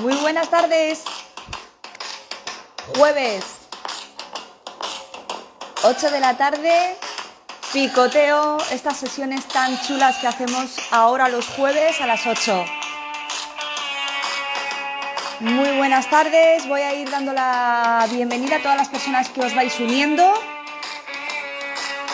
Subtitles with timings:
[0.00, 1.02] Muy buenas tardes.
[2.96, 3.44] Jueves,
[5.82, 6.96] 8 de la tarde,
[7.70, 12.64] picoteo, estas sesiones tan chulas que hacemos ahora los jueves a las 8.
[15.40, 19.54] Muy buenas tardes, voy a ir dando la bienvenida a todas las personas que os
[19.54, 20.32] vais uniendo.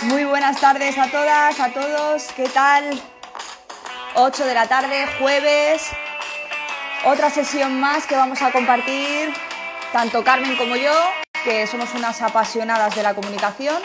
[0.02, 3.00] Muy buenas tardes a todas, a todos, ¿qué tal?
[4.16, 5.82] 8 de la tarde, jueves,
[7.04, 9.32] otra sesión más que vamos a compartir,
[9.92, 10.92] tanto Carmen como yo,
[11.44, 13.76] que somos unas apasionadas de la comunicación.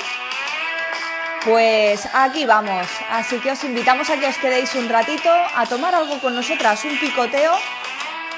[1.44, 5.96] Pues aquí vamos, así que os invitamos a que os quedéis un ratito a tomar
[5.96, 7.54] algo con nosotras, un picoteo,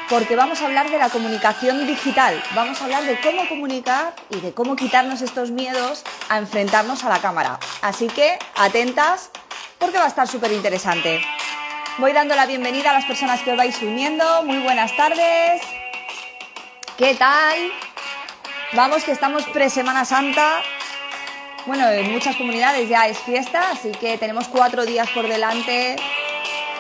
[0.10, 4.40] porque vamos a hablar de la comunicación digital, vamos a hablar de cómo comunicar y
[4.40, 7.60] de cómo quitarnos estos miedos a enfrentarnos a la cámara.
[7.82, 9.32] Así que atentas
[9.80, 11.22] porque va a estar súper interesante.
[12.00, 14.44] Voy dando la bienvenida a las personas que os vais uniendo.
[14.44, 15.62] Muy buenas tardes.
[16.98, 17.72] ¿Qué tal?
[18.74, 20.64] Vamos que estamos pre-Semana Santa.
[21.68, 25.96] Bueno, en muchas comunidades ya es fiesta, así que tenemos cuatro días por delante,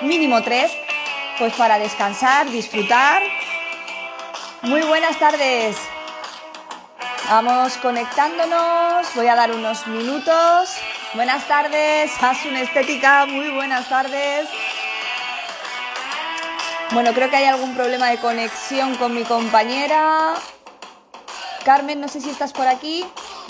[0.01, 0.71] mínimo tres,
[1.37, 3.21] pues para descansar, disfrutar.
[4.63, 5.77] Muy buenas tardes.
[7.29, 9.13] Vamos conectándonos.
[9.13, 10.75] Voy a dar unos minutos.
[11.13, 13.27] Buenas tardes, Asun Estética.
[13.27, 14.49] Muy buenas tardes.
[16.93, 20.35] Bueno, creo que hay algún problema de conexión con mi compañera.
[21.65, 23.03] Carmen, no sé si estás por aquí.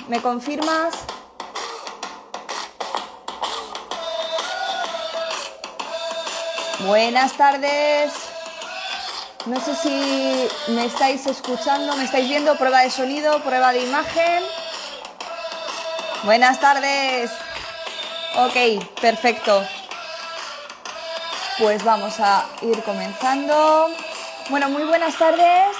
[0.08, 0.94] ¿Me confirmas?
[6.88, 8.14] Buenas tardes.
[9.45, 12.55] No sé si me estáis escuchando, me estáis viendo.
[12.55, 14.41] Prueba de sonido, prueba de imagen.
[16.23, 17.30] Buenas tardes.
[18.38, 19.67] Ok, perfecto.
[21.59, 23.92] Pues vamos a ir comenzando.
[24.50, 25.78] Bueno, muy buenas tardes.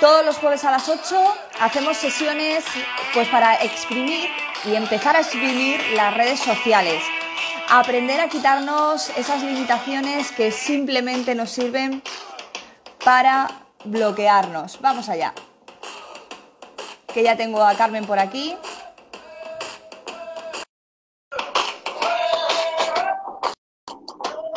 [0.00, 2.64] Todos los jueves a las 8 hacemos sesiones
[3.12, 4.30] pues para exprimir
[4.64, 7.02] y empezar a exprimir las redes sociales.
[7.68, 12.02] Aprender a quitarnos esas limitaciones que simplemente nos sirven
[13.04, 13.46] para
[13.84, 14.80] bloquearnos.
[14.80, 15.34] Vamos allá.
[17.12, 18.56] Que ya tengo a Carmen por aquí.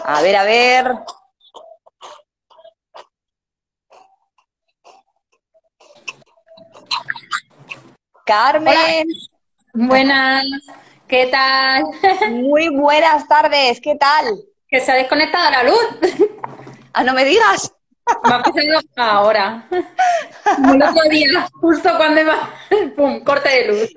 [0.06, 0.96] A ver, a ver.
[8.26, 9.08] Carmen.
[9.74, 10.46] Buenas,
[11.08, 11.86] ¿qué tal?
[12.32, 14.26] Muy buenas tardes, ¿qué tal?
[14.68, 16.30] Que se ha desconectado la luz.
[16.92, 17.72] Ah, no me digas.
[18.26, 19.68] Me ha pasado ahora.
[19.72, 22.50] El otro día, justo cuando iba,
[22.96, 23.94] pum, corte de luz.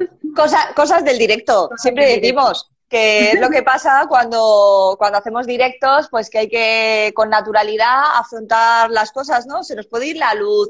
[0.75, 6.31] cosas del directo, siempre decimos que es lo que pasa cuando, cuando hacemos directos, pues
[6.31, 9.65] que hay que con naturalidad afrontar las cosas, ¿no?
[9.65, 10.69] Se nos puede ir la luz,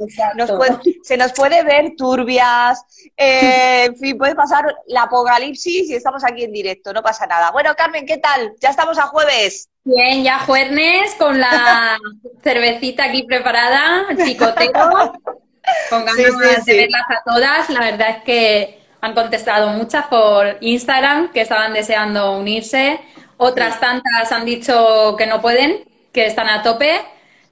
[1.03, 2.85] se nos puede ver turbias,
[3.17, 7.51] eh, en fin, puede pasar la apocalipsis y estamos aquí en directo, no pasa nada.
[7.51, 8.55] Bueno, Carmen, ¿qué tal?
[8.61, 9.69] Ya estamos a jueves.
[9.85, 11.99] Bien, ya jueves con la
[12.43, 14.73] cervecita aquí preparada, picoteo,
[15.91, 17.71] con ganas de verlas a todas.
[17.71, 23.01] La verdad es que han contestado muchas por Instagram que estaban deseando unirse.
[23.37, 27.01] Otras tantas han dicho que no pueden, que están a tope.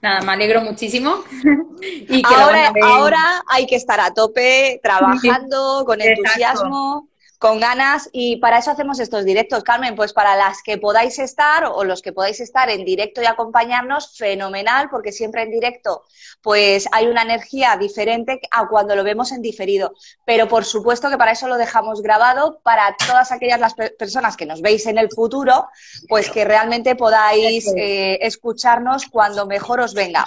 [0.02, 1.22] Nada, me alegro muchísimo.
[1.82, 7.08] y ahora, ahora hay que estar a tope, trabajando con entusiasmo
[7.44, 11.66] con ganas y para eso hacemos estos directos, Carmen, pues para las que podáis estar
[11.66, 16.04] o los que podáis estar en directo y acompañarnos, fenomenal, porque siempre en directo
[16.40, 19.92] pues hay una energía diferente a cuando lo vemos en diferido.
[20.24, 24.46] Pero por supuesto que para eso lo dejamos grabado para todas aquellas las personas que
[24.46, 25.68] nos veis en el futuro,
[26.08, 30.24] pues que realmente podáis eh, escucharnos cuando mejor os venga.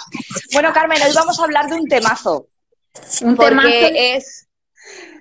[0.52, 2.46] Bueno, Carmen, hoy vamos a hablar de un temazo.
[3.22, 4.47] Un temazo es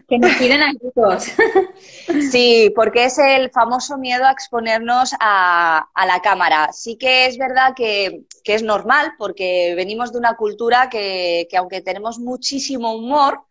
[0.08, 0.72] que nos piden a
[2.32, 6.72] Sí, porque es el famoso miedo a exponernos a, la cámara.
[6.72, 12.20] Sí que es verdad que, es normal, porque venimos de una cultura que, aunque tenemos
[12.20, 13.42] muchísimo humor,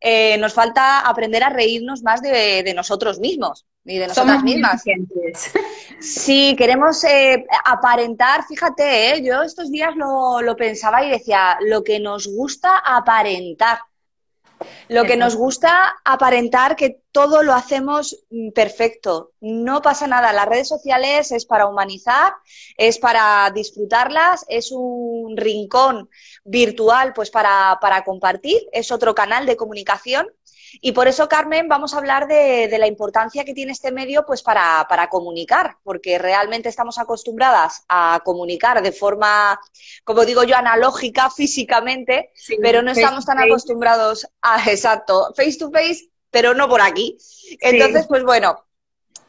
[0.00, 4.84] eh, nos falta aprender a reírnos más de, nosotros mismos y de nosotras mismas.
[5.98, 11.82] Sí, queremos eh, aparentar, fíjate, eh, yo estos días lo, lo pensaba y decía, lo
[11.82, 13.78] que nos gusta aparentar.
[14.88, 19.32] Lo que nos gusta aparentar que todo lo hacemos mm, perfecto.
[19.40, 20.32] No pasa nada.
[20.32, 22.34] Las redes sociales es para humanizar,
[22.76, 26.08] es para disfrutarlas, es un rincón
[26.44, 30.26] virtual pues para, para compartir, es otro canal de comunicación
[30.80, 34.42] y por eso, Carmen, vamos a hablar de, la importancia que tiene este medio pues
[34.42, 39.58] para, comunicar, porque realmente estamos acostumbradas a comunicar de forma,
[40.04, 42.30] como digo yo, analógica físicamente,
[42.60, 47.16] pero no estamos tan acostumbrados a, exacto, face to face, pero no por aquí.
[47.60, 48.64] Entonces, pues bueno,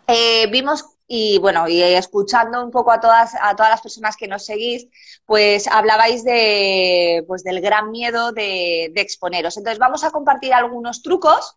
[0.08, 4.27] eh, vimos y bueno, y escuchando un poco a todas, a todas las personas que
[4.27, 4.88] nos seguís,
[5.25, 9.56] pues hablabais de, pues del gran miedo de, exponeros.
[9.56, 11.56] Entonces vamos a compartir algunos trucos,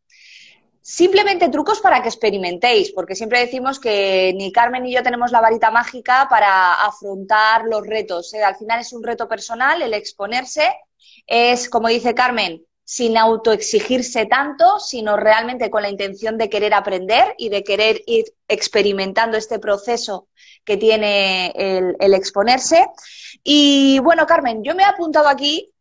[0.81, 5.41] simplemente trucos para que experimentéis, porque siempre decimos que ni Carmen ni yo tenemos la
[5.41, 8.32] varita mágica para afrontar los retos.
[8.35, 8.44] ¿eh?
[8.44, 10.73] Al final es un reto personal el exponerse,
[11.26, 17.37] es, como dice Carmen, sin autoexigirse tanto, sino realmente con la intención de querer aprender
[17.39, 20.27] y de querer ir experimentando este proceso
[20.65, 22.85] que tiene el, exponerse.
[23.45, 25.73] Y bueno, Carmen, yo me he apuntado aquí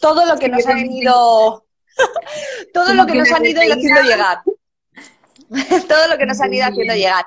[0.00, 1.66] todo lo que nos han ido,
[2.74, 4.38] todo lo que nos han ido haciendo llegar.
[5.88, 7.26] todo lo que nos han ido haciendo llegar.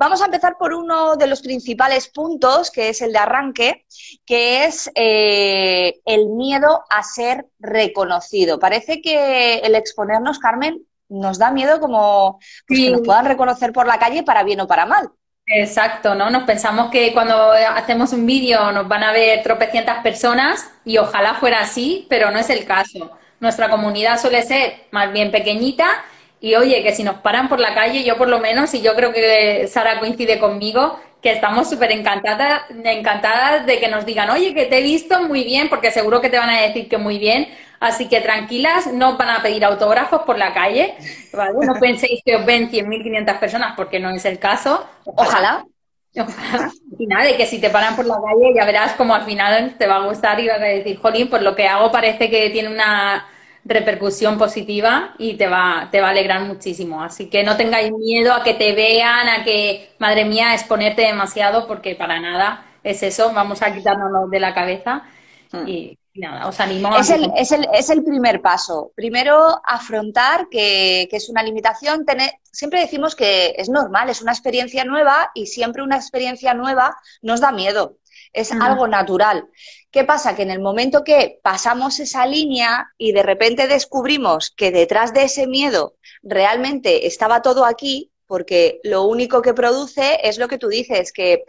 [0.00, 3.84] Vamos a empezar por uno de los principales puntos, que es el de arranque,
[4.24, 8.58] que es eh, el miedo a ser reconocido.
[8.58, 10.80] Parece que el exponernos, Carmen,
[11.10, 14.66] nos da miedo como pues, que nos puedan reconocer por la calle para bien o
[14.66, 15.10] para mal.
[15.44, 16.30] Exacto, ¿no?
[16.30, 21.34] Nos pensamos que cuando hacemos un vídeo nos van a ver tropecientas personas y ojalá
[21.34, 23.10] fuera así, pero no es el caso.
[23.38, 25.84] Nuestra comunidad suele ser más bien pequeñita
[26.40, 28.94] y oye, que si nos paran por la calle, yo por lo menos, y yo
[28.94, 34.54] creo que Sara coincide conmigo, que estamos súper encantadas, encantadas de que nos digan, oye,
[34.54, 37.18] que te he visto muy bien, porque seguro que te van a decir que muy
[37.18, 37.48] bien.
[37.78, 40.94] Así que tranquilas, no van a pedir autógrafos por la calle,
[41.32, 41.52] ¿vale?
[41.62, 44.86] No penséis que os ven 100.500 personas, porque no es el caso.
[45.04, 45.64] Ojalá.
[46.16, 46.70] Ojalá.
[46.98, 49.76] Y nada, de que si te paran por la calle ya verás como al final
[49.78, 52.50] te va a gustar y vas a decir, jolín, pues lo que hago parece que
[52.50, 53.26] tiene una
[53.64, 57.02] repercusión positiva y te va, te va a alegrar muchísimo.
[57.02, 61.66] Así que no tengáis miedo a que te vean, a que, madre mía, exponerte demasiado,
[61.66, 65.02] porque para nada es eso, vamos a quitárnoslo de la cabeza
[65.52, 65.68] hmm.
[65.68, 68.92] y, nada, os animo es El, es, el, es el primer paso.
[68.94, 72.04] Primero, afrontar que, que es una limitación.
[72.04, 76.96] Tener, siempre decimos que es normal, es una experiencia nueva y siempre una experiencia nueva
[77.22, 77.98] nos da miedo
[78.32, 79.48] es algo natural.
[79.90, 80.36] ¿Qué pasa?
[80.36, 85.24] Que en el momento que pasamos esa línea y de repente descubrimos que detrás de
[85.24, 90.68] ese miedo realmente estaba todo aquí, porque lo único que produce es lo que tú
[90.68, 91.42] dices, que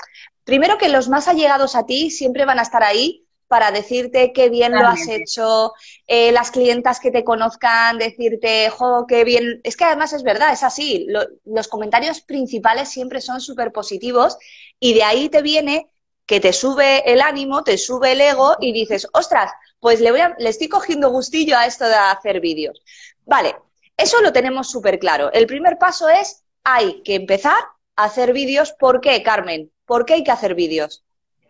[0.43, 4.49] primero que los más allegados a ti siempre van a estar ahí para decirte qué
[4.49, 5.73] bien lo has hecho,
[6.07, 9.59] eh, las clientas que te conozcan, decirte, jo, qué bien.
[9.63, 11.05] Es que además es verdad, es así.
[11.43, 14.37] los comentarios principales siempre son súper positivos
[14.79, 15.90] y de ahí te viene
[16.31, 19.51] que te sube el ánimo, te sube el ego y dices, ostras,
[19.81, 22.81] pues le, voy a, le estoy cogiendo gustillo a esto de hacer vídeos.
[23.25, 23.53] Vale,
[23.97, 25.29] eso lo tenemos súper claro.
[25.33, 27.61] El primer paso es, hay que empezar
[27.97, 28.71] a hacer vídeos.
[28.71, 29.71] ¿Por qué, Carmen?
[29.85, 31.03] ¿Por qué hay que hacer vídeos?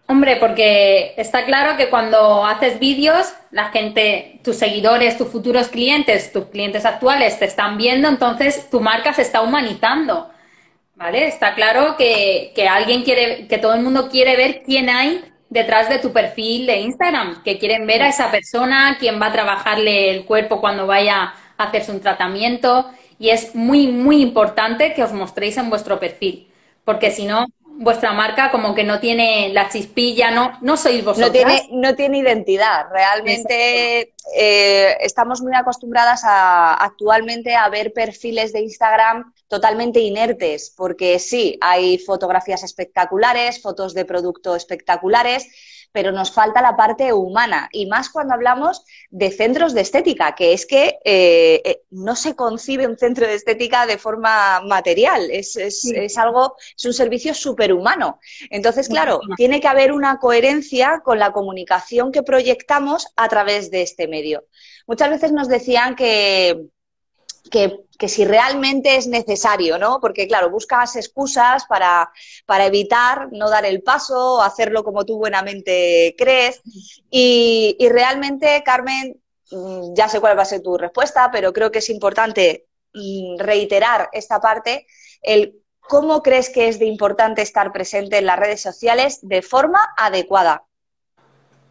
[0.08, 6.34] Hombre, porque está claro que cuando haces vídeos, la gente, tus seguidores, tus futuros clientes,
[6.34, 10.32] tus clientes actuales te están viendo, entonces tu marca se está humanizando.
[11.02, 11.26] ¿Vale?
[11.26, 15.98] Está claro que, alguien quiere, que todo el mundo quiere ver quién hay detrás de
[15.98, 20.26] tu perfil de Instagram, que quieren ver a esa persona, quién va a trabajarle el
[20.26, 22.92] cuerpo cuando vaya a hacerse un tratamiento.
[23.18, 26.48] Y es muy, muy importante que os mostréis en vuestro perfil,
[26.86, 31.30] porque si no, vuestra marca como que no tiene la chispilla, no, no sois vosotras.
[31.30, 32.86] No tiene, no tiene identidad.
[32.94, 41.20] Realmente eh, estamos muy acostumbradas a, actualmente a ver perfiles de Instagram totalmente inertes, porque
[41.20, 45.46] sí, hay fotografías espectaculares, fotos de producto espectaculares,
[45.92, 50.54] pero nos falta la parte humana y más cuando hablamos de centros de estética, que
[50.54, 55.58] es que eh, eh, no se concibe un centro de estética de forma material, es,
[55.58, 58.22] es, algo, es un servicio superhumano.
[58.52, 63.82] Entonces, claro, tiene que haber una coherencia con la comunicación que proyectamos a través de
[63.82, 64.46] este medio.
[64.88, 66.70] Muchas veces nos decían que
[67.52, 70.00] que, si realmente es necesario, ¿no?
[70.02, 72.12] Porque, claro, buscas excusas para,
[72.48, 76.62] para evitar no dar el paso, hacerlo como tú buenamente crees.
[77.12, 81.72] Y, y realmente, Carmen, mm, ya sé cuál va a ser tu respuesta, pero creo
[81.72, 84.88] que es importante mm, reiterar esta parte,
[85.22, 89.80] el cómo crees que es de importante estar presente en las redes sociales de forma
[89.98, 90.66] adecuada.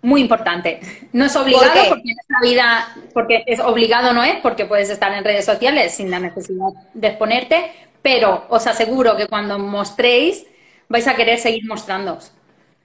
[0.02, 0.80] Muy importante.
[1.12, 5.12] No es obligado porque en esta vida, porque es obligado no es, porque puedes estar
[5.12, 10.46] en redes sociales sin la necesidad de exponerte, pero os aseguro que cuando mostréis
[10.88, 12.32] vais a querer seguir mostrándoos.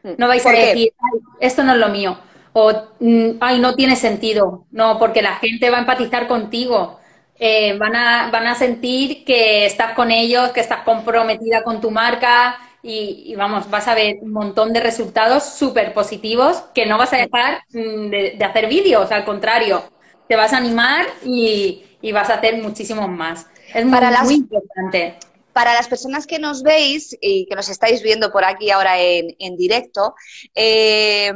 [0.03, 0.11] Mm.
[0.17, 0.93] No vais a decir,
[1.39, 2.17] esto no es lo mío,
[2.53, 4.65] o mm, ay, no tiene sentido.
[4.71, 6.99] No, porque la gente va a empatizar contigo.
[7.37, 11.91] Eh, van, a, van a sentir que estás con ellos, que estás comprometida con tu
[11.91, 17.13] marca, y, vamos, vas a ver un montón de resultados súper positivos que no vas
[17.13, 19.83] a dejar mm, de, hacer vídeos, al contrario,
[20.27, 23.47] te vas a animar y, vas a hacer muchísimos más.
[23.73, 25.17] Es muy, importante.
[25.53, 29.57] Para las personas que nos veis y que nos estáis viendo por aquí ahora en,
[29.57, 30.13] directo,
[30.53, 31.33] eh,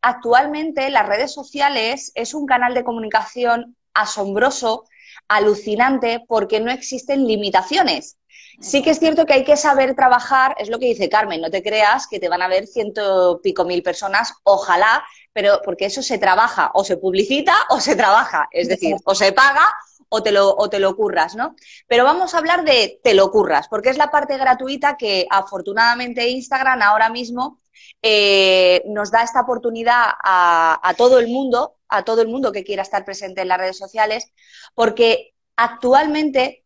[0.00, 4.84] actualmente las redes sociales es un canal de comunicación asombroso,
[5.26, 8.16] alucinante, porque no existen limitaciones.
[8.60, 11.50] Sí que es cierto que hay que saber trabajar, es lo que dice Carmen, no
[11.50, 16.02] te creas que te van a ver ciento pico mil personas, ojalá, pero porque eso
[16.02, 19.72] se trabaja, o se publicita o se trabaja, es decir, o se paga
[20.08, 21.56] o te lo, o te lo curras, ¿no?
[21.86, 26.28] Pero vamos a hablar de te lo curras, porque es la parte gratuita que afortunadamente
[26.28, 27.60] Instagram ahora mismo
[28.02, 32.64] eh, nos da esta oportunidad a, a todo el mundo, a todo el mundo que
[32.64, 34.32] quiera estar presente en las redes sociales,
[34.74, 36.65] porque actualmente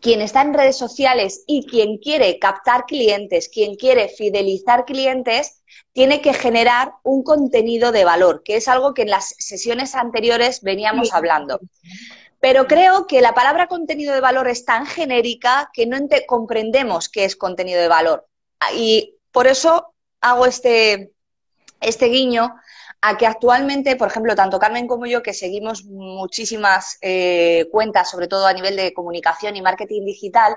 [0.00, 5.62] quien está en redes sociales y quien quiere captar clientes, quien quiere fidelizar clientes,
[5.92, 10.62] tiene que generar un contenido de valor, que es algo que en las sesiones anteriores
[10.62, 11.60] veníamos hablando.
[12.40, 17.24] Pero creo que la palabra contenido de valor es tan genérica que no comprendemos qué
[17.24, 18.26] es contenido de valor.
[18.74, 21.12] Y por eso hago este,
[21.80, 22.54] este guiño
[23.08, 28.26] a que actualmente, por ejemplo, tanto Carmen como yo, que seguimos muchísimas eh, cuentas, sobre
[28.26, 30.56] todo a nivel de comunicación y marketing digital,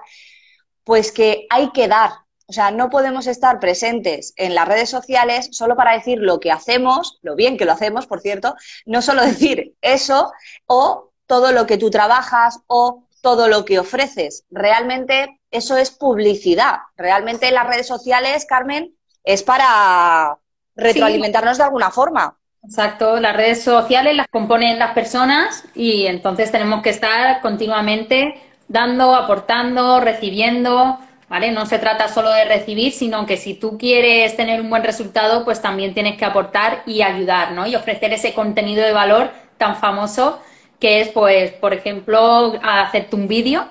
[0.84, 2.10] pues que hay que dar.
[2.48, 6.52] O sea, no podemos estar presentes en las redes sociales solo para decir lo que
[6.52, 8.56] hacemos, lo bien que lo hacemos, por cierto,
[8.88, 10.32] no solo decir eso
[10.66, 14.46] o todo lo que tú trabajas o todo lo que ofreces.
[14.50, 16.80] Realmente eso es publicidad.
[16.98, 20.40] Realmente las redes sociales, Carmen, es para
[20.76, 22.39] retroalimentarnos de alguna forma.
[22.64, 28.36] Exacto, las redes sociales las componen las personas y entonces tenemos que estar continuamente
[28.68, 31.00] dando, aportando, recibiendo,
[31.30, 31.52] ¿vale?
[31.52, 35.46] No se trata solo de recibir, sino que si tú quieres tener un buen resultado,
[35.46, 37.66] pues también tienes que aportar y ayudar, ¿no?
[37.66, 40.40] Y ofrecer ese contenido de valor tan famoso
[40.80, 43.68] que es, pues, por ejemplo, hacerte un vídeo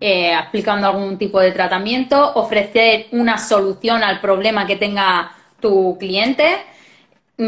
[0.00, 6.56] eh, explicando algún tipo de tratamiento, ofrecer una solución al problema que tenga tu cliente,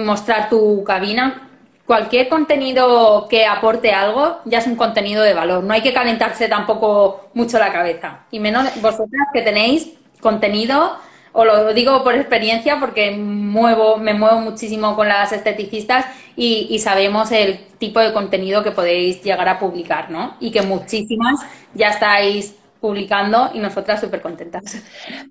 [0.03, 1.49] mostrar tu cabina.
[1.87, 5.63] Cualquier contenido que aporte algo ya es un contenido de valor.
[5.65, 8.21] No hay que calentarse tampoco mucho la cabeza.
[8.31, 10.97] Y menos vosotras que tenéis contenido,
[11.33, 16.79] os lo digo por experiencia porque muevo, me muevo muchísimo con las esteticistas y, y,
[16.79, 20.37] sabemos el tipo de contenido que podéis llegar a publicar, ¿no?
[20.41, 21.41] Y que muchísimas
[21.75, 24.63] ya estáis publicando y nosotras súper contentas.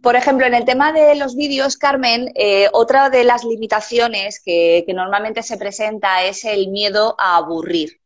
[0.02, 4.84] Por ejemplo, en el tema de los vídeos, Carmen, eh, otra de las limitaciones que,
[4.88, 8.02] normalmente se presenta es el miedo a aburrir.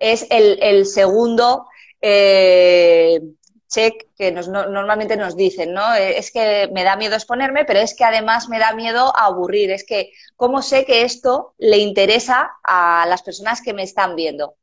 [0.00, 1.68] Es el, segundo
[2.00, 3.20] eh,
[3.68, 5.94] check que normalmente nos dicen, ¿no?
[5.94, 9.26] Eh, es que me da miedo exponerme, pero es que además me da miedo a
[9.26, 9.70] aburrir.
[9.70, 14.56] Es que, ¿cómo sé que esto le interesa a las personas que me están viendo?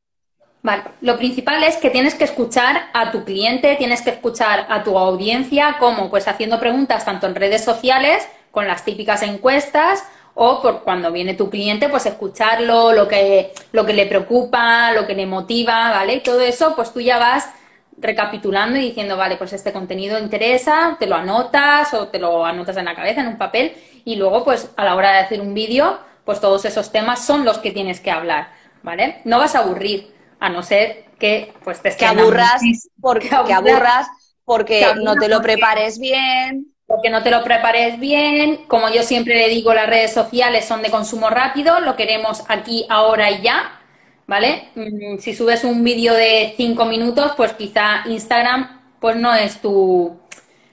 [0.62, 4.84] Vale, lo principal es que tienes que escuchar a tu cliente, tienes que escuchar a
[4.84, 10.04] tu audiencia, como pues haciendo preguntas tanto en redes sociales, con las típicas encuestas,
[10.34, 15.04] o por cuando viene tu cliente, pues escucharlo, lo que, lo que le preocupa, lo
[15.04, 16.14] que le motiva, ¿vale?
[16.14, 17.50] Y todo eso, pues tú ya vas
[17.98, 22.76] recapitulando y diciendo, vale, pues este contenido interesa, te lo anotas o te lo anotas
[22.76, 25.54] en la cabeza, en un papel, y luego, pues a la hora de hacer un
[25.54, 28.52] vídeo, pues todos esos temas son los que tienes que hablar,
[28.82, 29.22] ¿vale?
[29.24, 32.60] No vas a aburrir, a no ser que pues te que aburras,
[33.00, 34.08] porque, que aburras,
[34.44, 36.66] porque no te lo prepares bien.
[36.84, 38.64] Porque no te lo prepares bien.
[38.66, 42.84] Como yo siempre le digo, las redes sociales son de consumo rápido, lo queremos aquí,
[42.90, 43.80] ahora y ya.
[44.26, 44.70] ¿Vale?
[44.74, 50.16] Mm, si subes un vídeo de cinco minutos, pues quizá Instagram pues no es tu,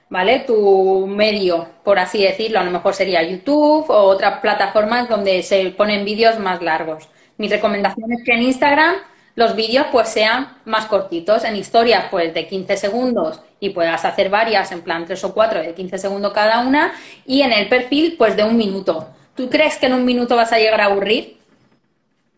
[0.08, 0.40] ¿vale?
[0.40, 2.58] Tu medio, por así decirlo.
[2.58, 7.08] A lo mejor sería YouTube o otras plataformas donde se ponen vídeos más largos.
[7.38, 8.96] Mi recomendación es que en Instagram
[9.34, 14.30] los vídeos pues sean más cortitos, en historias pues de 15 segundos y puedas hacer
[14.30, 16.92] varias, en plan 3 o 4 de 15 segundos cada una,
[17.26, 19.08] y en el perfil pues de un minuto.
[19.34, 21.38] ¿Tú crees que en un minuto vas a llegar a aburrir?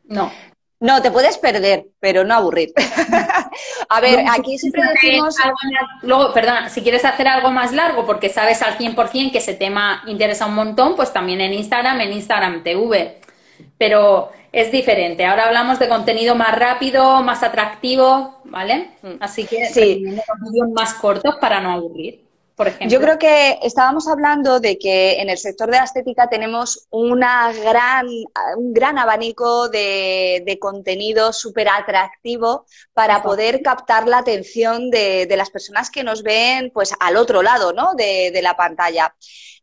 [0.05, 0.31] No.
[0.81, 2.73] No, te puedes perder, pero no aburrir.
[3.89, 5.37] a ver, aquí siempre decimos...
[6.03, 10.03] luego, perdona, si quieres hacer algo más largo porque sabes al 100% que ese tema
[10.09, 13.23] interesa un montón, pues también en Instagram, en Instagram TV
[13.79, 15.25] pero es diferente.
[15.25, 18.91] Ahora hablamos de contenido más rápido, más atractivo, ¿vale?
[19.01, 19.15] Mm.
[19.21, 20.05] Así que sí.
[20.05, 22.23] vídeos más cortos para no aburrir.
[22.55, 22.91] Por ejemplo.
[22.91, 27.51] Yo creo que estábamos hablando de que en el sector de la estética tenemos una
[27.51, 28.07] gran,
[28.59, 35.91] un gran abanico de, contenido súper atractivo para poder captar la atención de, las personas
[35.91, 37.95] que nos ven pues al otro lado ¿no?
[37.95, 39.15] de, la pantalla.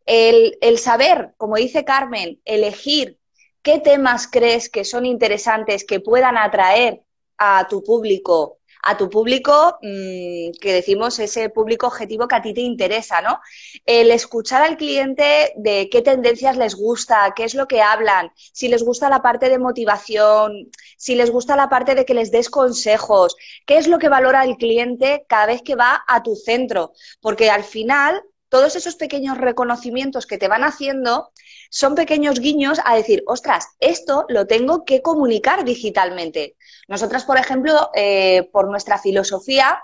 [0.08, 3.18] El, el saber, como dice Carmen, elegir
[3.61, 7.01] ¿Qué temas crees que son interesantes que puedan atraer
[7.37, 8.59] a tu público?
[8.81, 13.41] A tu público, mm, que decimos ese público objetivo que a ti te interesa, ¿no?
[13.85, 18.69] El escuchar al cliente de qué tendencias les gusta, qué es lo que hablan, si
[18.69, 22.49] les gusta la parte de motivación, si les gusta la parte de que les des
[22.49, 23.35] consejos,
[23.65, 26.93] qué es lo que valora el cliente cada vez que va a tu centro.
[27.19, 31.31] Porque al final, todos esos pequeños reconocimientos que te van haciendo
[31.69, 36.55] son pequeños guiños a decir, ostras, esto lo tengo que comunicar digitalmente.
[36.88, 39.83] Nosotras, por ejemplo, eh, por nuestra filosofía,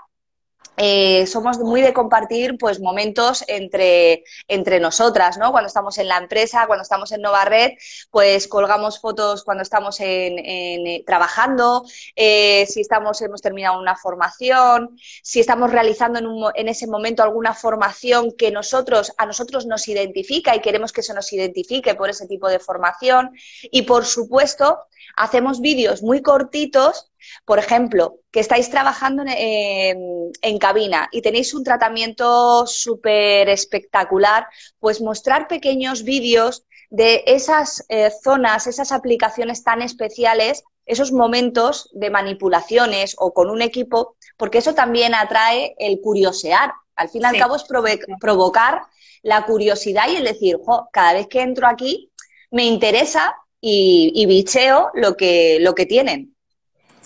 [0.76, 5.50] eh, somos muy de compartir pues momentos entre, entre nosotras, ¿no?
[5.50, 7.72] Cuando estamos en la empresa, cuando estamos en Nova Red,
[8.10, 14.98] pues colgamos fotos cuando estamos en, eh, trabajando, eh, si estamos, hemos terminado una formación,
[15.22, 19.88] si estamos realizando en, un, en ese momento alguna formación que nosotros, a nosotros nos
[19.88, 23.32] identifica y queremos que se nos identifique por ese tipo de formación.
[23.70, 24.78] Y por supuesto,
[25.16, 27.10] hacemos vídeos muy cortitos
[27.44, 34.46] por ejemplo, que estáis trabajando en, cabina y tenéis un tratamiento súper espectacular,
[34.78, 42.10] pues mostrar pequeños vídeos de esas eh, zonas, esas aplicaciones tan especiales, esos momentos de
[42.10, 46.72] manipulaciones o con un equipo, porque eso también atrae el curiosear.
[46.94, 47.64] Al fin y al cabo es
[48.20, 48.82] provocar
[49.22, 50.58] la curiosidad y el decir,
[50.92, 52.10] cada vez que entro aquí
[52.50, 56.35] me interesa y, y bicheo lo que, lo que tienen.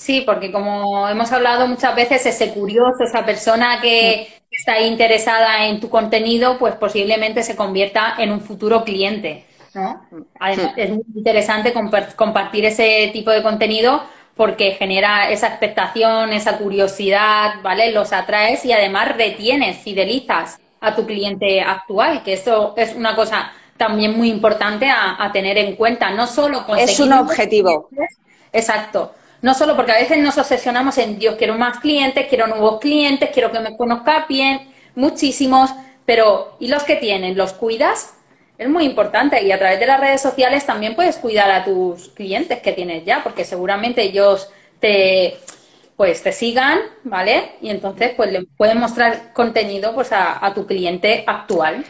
[0.00, 5.78] Sí, porque como hemos hablado muchas veces, ese curioso, esa persona que está interesada en
[5.78, 9.44] tu contenido, pues posiblemente se convierta en un futuro cliente.
[9.74, 10.00] ¿no?
[10.40, 11.74] Además, es muy interesante
[12.16, 14.02] compartir ese tipo de contenido
[14.36, 17.92] porque genera esa expectación, esa curiosidad, ¿vale?
[17.92, 23.52] Los atraes y además retienes, fidelizas a tu cliente actual, que esto es una cosa
[23.76, 26.10] también muy importante a, a tener en cuenta.
[26.10, 26.90] No solo conseguir...
[26.90, 27.90] Es un objetivo.
[28.50, 32.80] Exacto no solo porque a veces nos obsesionamos en Dios, quiero más clientes, quiero nuevos
[32.80, 35.70] clientes, quiero que me conozca bien, muchísimos,
[36.04, 37.36] pero ¿y los que tienen?
[37.36, 38.14] ¿Los cuidas?
[38.58, 42.10] Es muy importante y a través de las redes sociales también puedes cuidar a tus
[42.10, 44.50] clientes que tienes ya, porque seguramente ellos
[44.80, 45.38] te,
[46.00, 47.56] pues te sigan, ¿vale?
[47.60, 51.84] Y entonces pues le pueden mostrar contenido pues a, tu cliente actual.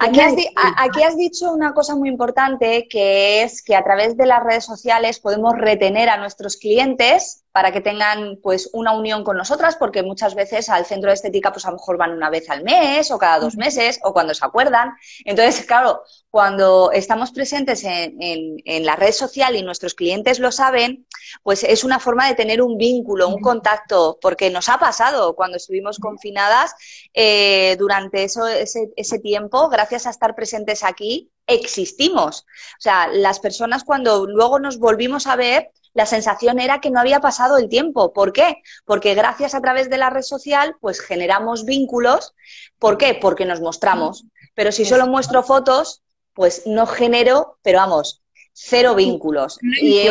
[0.00, 0.32] Aquí has,
[0.78, 4.64] aquí has, dicho una cosa muy importante que es que a través de las redes
[4.64, 10.02] sociales podemos retener a nuestros clientes para que tengan pues una unión con nosotras, porque
[10.02, 13.10] muchas veces al centro de estética pues a lo mejor van una vez al mes
[13.10, 14.92] o cada dos meses o cuando se acuerdan.
[15.24, 18.16] Entonces, claro, cuando estamos presentes en,
[18.64, 21.06] en, la red social y nuestros clientes lo saben,
[21.42, 25.58] pues es una forma de tener un vínculo, un contacto, porque nos ha pasado cuando
[25.58, 26.74] estuvimos confinadas
[27.12, 32.46] eh, durante eso, ese, ese tiempo, gracias a estar presentes aquí, existimos.
[32.78, 37.00] O sea, las personas cuando luego nos volvimos a ver, la sensación era que no
[37.00, 38.12] había pasado el tiempo.
[38.12, 38.62] ¿Por qué?
[38.84, 42.34] Porque gracias a través de la red social, pues generamos vínculos.
[42.78, 43.14] ¿Por qué?
[43.14, 44.24] Porque nos mostramos.
[44.54, 46.02] Pero si solo muestro fotos,
[46.34, 49.58] pues no genero, pero vamos, cero vínculos.
[49.62, 50.08] y,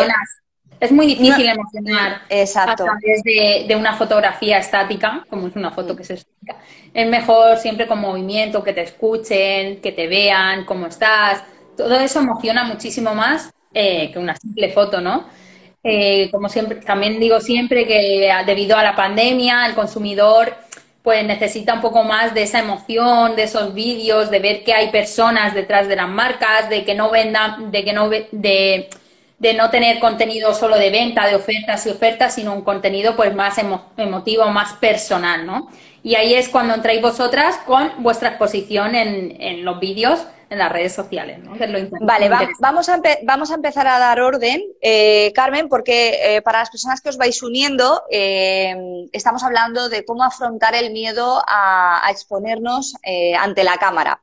[0.82, 2.72] es muy difícil emocionar exacto.
[2.72, 6.58] a través de, una fotografía estática, como es una foto que es estática.
[6.91, 11.44] Es mejor siempre con movimiento, que te escuchen, que te vean, cómo estás.
[11.78, 15.28] Todo eso emociona muchísimo más eh, que una simple foto, ¿no?
[15.84, 20.56] Eh, como siempre, también digo siempre que debido a la pandemia, el consumidor
[21.02, 24.91] pues necesita un poco más de esa emoción, de esos vídeos, de ver que hay
[24.91, 28.89] personas detrás de las marcas, de que no vendan, de que no de,
[29.41, 33.34] de no tener contenido solo de venta, de ofertas y ofertas, sino un contenido pues
[33.34, 33.58] más
[33.98, 35.67] emotivo, más personal, ¿no?
[36.04, 40.70] Y ahí es cuando entráis vosotras con vuestra exposición en, en los vídeos en las
[40.70, 41.40] redes sociales.
[41.40, 41.54] ¿no?
[42.02, 46.70] vale, vamos, a vamos a empezar a dar orden, eh, Carmen, porque eh, para las
[46.70, 48.76] personas que os vais uniendo, eh,
[49.14, 52.96] estamos hablando de cómo afrontar el miedo a, a exponernos
[53.40, 54.22] ante la cámara.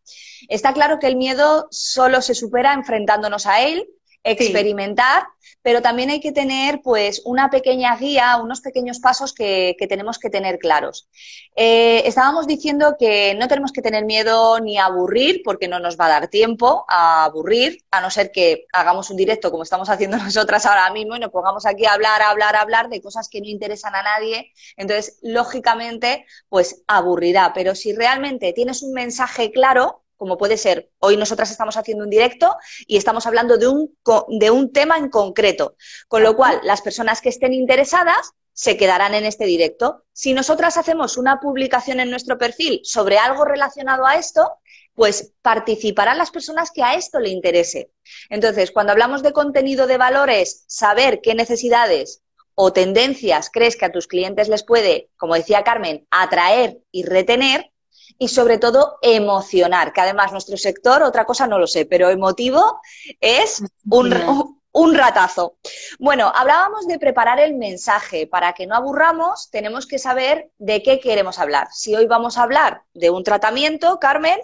[0.48, 3.88] Está claro que el miedo solo se supera enfrentándonos a él
[4.24, 5.26] experimentar,
[5.62, 10.30] pero también hay que tener pues una pequeña guía, unos pequeños pasos que, tenemos que
[10.30, 11.08] tener claros.
[11.56, 16.06] Eh, estábamos diciendo que no tenemos que tener miedo ni aburrir, porque no nos va
[16.06, 20.16] a dar tiempo a aburrir, a no ser que hagamos un directo como estamos haciendo
[20.18, 23.28] nosotras ahora mismo y nos pongamos aquí a hablar, a hablar, a hablar de cosas
[23.28, 24.52] que no interesan a nadie.
[24.76, 27.52] Entonces, lógicamente, pues aburrirá.
[27.54, 32.10] Pero si realmente tienes un mensaje claro, como puede ser, hoy nosotras estamos haciendo un
[32.10, 32.54] directo
[32.86, 33.96] y estamos hablando de un,
[34.28, 35.76] de un tema en concreto,
[36.08, 40.04] con lo cual las personas que estén interesadas se quedarán en este directo.
[40.12, 44.58] Si nosotras hacemos una publicación en nuestro perfil sobre algo relacionado a esto,
[44.94, 47.92] pues participarán las personas que a esto le interese.
[48.28, 52.22] Entonces, cuando hablamos de contenido de valores, saber qué necesidades
[52.56, 57.70] o tendencias crees que a tus clientes les puede, como decía Carmen, atraer y retener,
[58.18, 62.80] y sobre todo emocionar, que además nuestro sector, otra cosa no lo sé, pero emotivo
[63.20, 65.56] es un, un ratazo.
[65.98, 68.26] Bueno, hablábamos de preparar el mensaje.
[68.26, 71.68] Para que no aburramos, tenemos que saber de qué queremos hablar.
[71.72, 74.38] Si hoy vamos a hablar de un tratamiento, Carmen,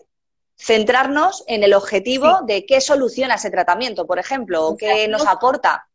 [0.56, 5.88] centrarnos en el objetivo de qué soluciona ese tratamiento, por ejemplo, o qué nos aporta.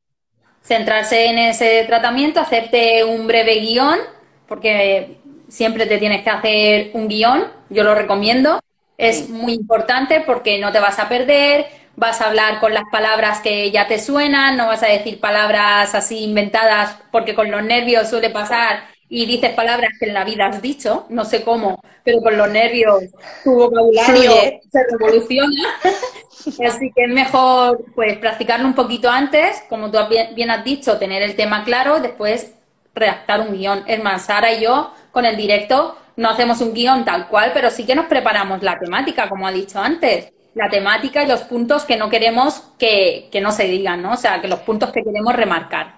[0.64, 4.00] Centrarse en ese tratamiento, hacerte un breve guion,
[4.48, 5.19] porque
[5.50, 8.60] siempre te tienes que hacer un guion, yo lo recomiendo.
[8.98, 13.40] Es muy importante porque no te vas a perder, vas a hablar con las palabras
[13.40, 18.10] que ya te suenan, no vas a decir palabras así inventadas porque con los nervios
[18.10, 22.22] suele pasar y dices palabras que en la vida has dicho, no sé cómo, pero
[22.22, 23.06] con los nervios
[23.44, 24.32] tu vocabulario
[24.72, 25.64] se revoluciona.
[26.66, 29.98] Así que es mejor pues practicarlo un poquito antes, como tú
[30.36, 32.54] bien has dicho, tener el tema claro, después
[33.00, 33.84] redactar un guion.
[33.88, 37.72] Es más, Sara y yo con el directo no hacemos un guion tal cual, pero
[37.72, 40.34] sí que nos preparamos la temática, como ha dicho antes.
[40.54, 44.14] La temática y los puntos que no queremos que, no se digan, ¿no?
[44.14, 45.96] O sea, que los puntos que queremos remarcar.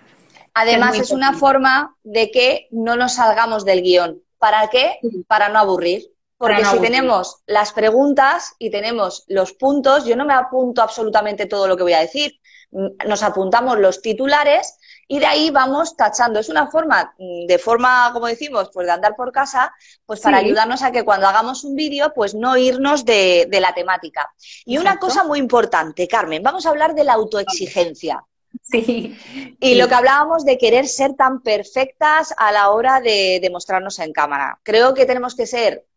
[0.53, 4.21] Además, es, una forma de que no nos salgamos del guion.
[4.37, 4.99] ¿Para qué?
[5.27, 6.11] Para no aburrir.
[6.37, 11.67] Porque si tenemos las preguntas y tenemos los puntos, yo no me apunto absolutamente todo
[11.67, 12.39] lo que voy a decir.
[12.71, 14.77] Nos apuntamos los titulares
[15.11, 16.39] y de ahí vamos tachando.
[16.39, 19.73] Es una forma, mm, de forma, como decimos, pues de andar por casa,
[20.05, 24.31] pues para ayudarnos a que cuando hagamos un vídeo, pues no irnos de, la temática.
[24.63, 28.23] Y una cosa muy importante, Carmen, vamos a hablar de la autoexigencia.
[28.61, 29.17] Sí.
[29.59, 33.99] Y lo que hablábamos de querer ser tan perfectas a la hora de, de mostrarnos
[33.99, 34.61] en cámara.
[34.63, 35.87] Creo que tenemos que ser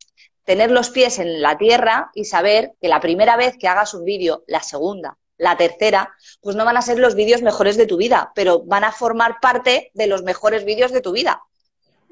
[0.42, 4.04] tener los pies en la tierra y saber que la primera vez que hagas un
[4.04, 7.96] vídeo, la segunda, la tercera, pues no van a ser los vídeos mejores de tu
[7.96, 11.42] vida, pero van a formar parte de los mejores vídeos de tu vida.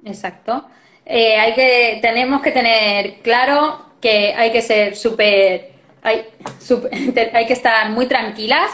[0.05, 0.67] Exacto.
[1.05, 6.27] Eh, hay que, tenemos que tener claro que hay que ser súper, hay,
[7.33, 8.71] hay que estar muy tranquilas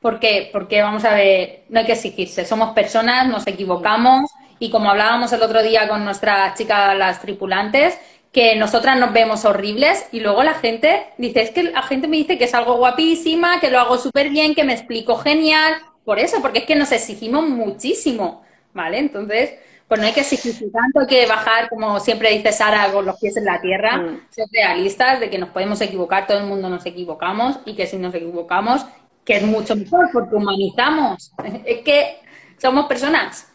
[0.00, 4.90] porque, porque vamos a ver, no hay que exigirse, somos personas, nos equivocamos y como
[4.90, 7.98] hablábamos el otro día con nuestras chicas, las tripulantes,
[8.32, 12.16] que nosotras nos vemos horribles y luego la gente dice, es que la gente me
[12.16, 16.18] dice que es algo guapísima, que lo hago súper bien, que me explico genial, por
[16.18, 18.42] eso, porque es que nos exigimos muchísimo,
[18.72, 18.98] ¿vale?
[18.98, 19.52] Entonces,
[19.86, 23.20] pues no hay que exigirse tanto, hay que bajar, como siempre dice Sara, con los
[23.20, 24.20] pies en la tierra, mm.
[24.30, 27.98] ser realistas de que nos podemos equivocar, todo el mundo nos equivocamos y que si
[27.98, 28.86] nos equivocamos,
[29.26, 31.32] que es mucho mejor porque humanizamos,
[31.66, 32.16] es que
[32.56, 33.51] somos personas.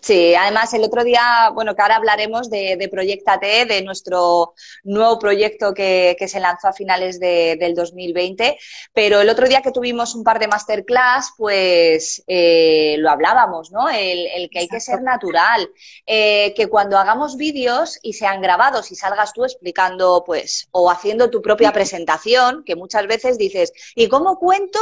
[0.00, 5.18] Sí, además el otro día, bueno, que ahora hablaremos de, de Proyectate, de nuestro nuevo
[5.18, 8.58] proyecto que, se lanzó a finales del 2020,
[8.94, 13.88] pero el otro día que tuvimos un par de masterclass, pues eh, lo hablábamos, ¿no?
[13.88, 15.68] El, que hay que ser natural,
[16.06, 21.30] eh, que cuando hagamos vídeos y sean grabados y salgas tú explicando, pues, o haciendo
[21.30, 24.78] tu propia presentación, que muchas veces dices, ¿y cómo cuento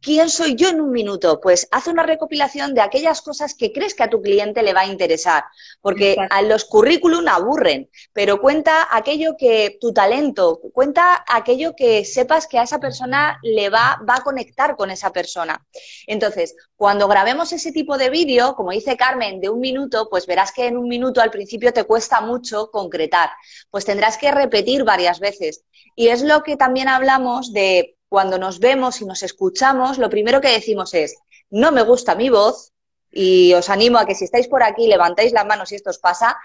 [0.00, 1.40] quién soy yo en un minuto?
[1.40, 4.80] Pues haz una recopilación de aquellas cosas que crees que a tu cliente le va
[4.80, 5.44] a interesar,
[5.80, 12.46] porque a los currículum aburren, pero cuenta aquello que tu talento, cuenta aquello que sepas
[12.46, 15.66] que a esa persona le va, va a conectar con esa persona.
[16.06, 20.52] Entonces, cuando grabemos ese tipo de vídeo, como dice Carmen, de un minuto, pues verás
[20.52, 23.30] que en un minuto al principio te cuesta mucho concretar,
[23.70, 25.64] pues tendrás que repetir varias veces.
[25.94, 30.40] Y es lo que también hablamos de cuando nos vemos y nos escuchamos, lo primero
[30.40, 31.16] que decimos es,
[31.50, 32.71] no me gusta mi voz,
[33.12, 35.98] y os animo a que si estáis por aquí levantáis la mano si esto os
[35.98, 36.38] pasa,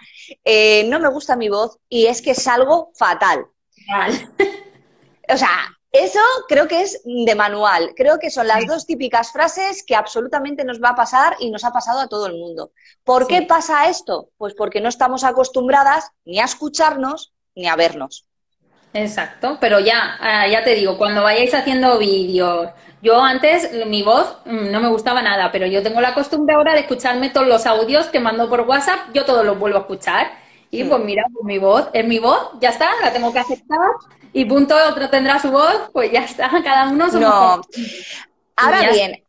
[0.43, 3.45] eh, no me gusta mi voz y es que salgo fatal.
[5.29, 7.93] o sea, eso creo que es de manual.
[7.95, 11.63] Creo que son las dos típicas frases que absolutamente nos va a pasar y nos
[11.63, 12.71] ha pasado a todo el mundo.
[13.03, 14.29] ¿Por qué pasa esto?
[14.37, 18.27] Pues porque no estamos acostumbradas ni a escucharnos ni a vernos.
[18.93, 24.37] Exacto, pero ya, ah, ya te digo, cuando vayáis haciendo vídeos, Yo antes, mi voz
[24.45, 27.65] mm, no me gustaba nada, pero yo tengo la costumbre ahora de escucharme todos los
[27.65, 30.31] audios que mando por WhatsApp, yo todos los vuelvo a escuchar.
[30.69, 33.79] Y pues mira, pues mi voz es mi voz, ya está, la tengo que aceptar
[34.33, 37.61] y punto, otro tendrá su voz, pues ya está, cada uno su No.
[38.55, 39.23] Ahora bien,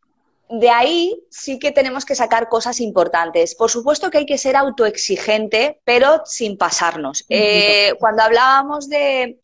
[0.48, 3.54] de ahí sí que tenemos que sacar cosas importantes.
[3.54, 7.24] Por supuesto que hay que ser autoexigente, pero sin pasarnos.
[7.28, 9.38] Eh, cuando hablábamos de,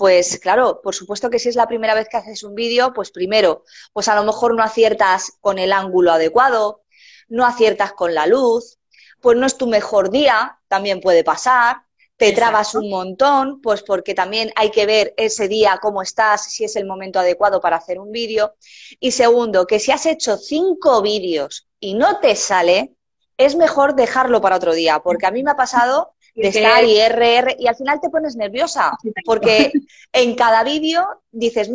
[0.00, 3.10] pues claro, por supuesto que si es la primera vez que haces un vídeo, pues
[3.10, 6.84] primero, pues a lo mejor no aciertas con el ángulo adecuado,
[7.28, 8.78] no aciertas con la luz,
[9.20, 11.82] pues no es tu mejor día, también puede pasar
[12.16, 16.64] te trabas un montón, pues porque también hay que ver ese día cómo estás, si
[16.64, 18.56] es el momento adecuado para hacer un vídeo.
[19.00, 22.94] Y segundo, que si has hecho cinco vídeos y no te sale,
[23.38, 26.98] es mejor dejarlo para otro día, porque a mí me ha pasado de estar y
[27.00, 28.92] RR y al final te pones nerviosa,
[29.24, 29.72] porque
[30.12, 31.70] en cada vídeo dices,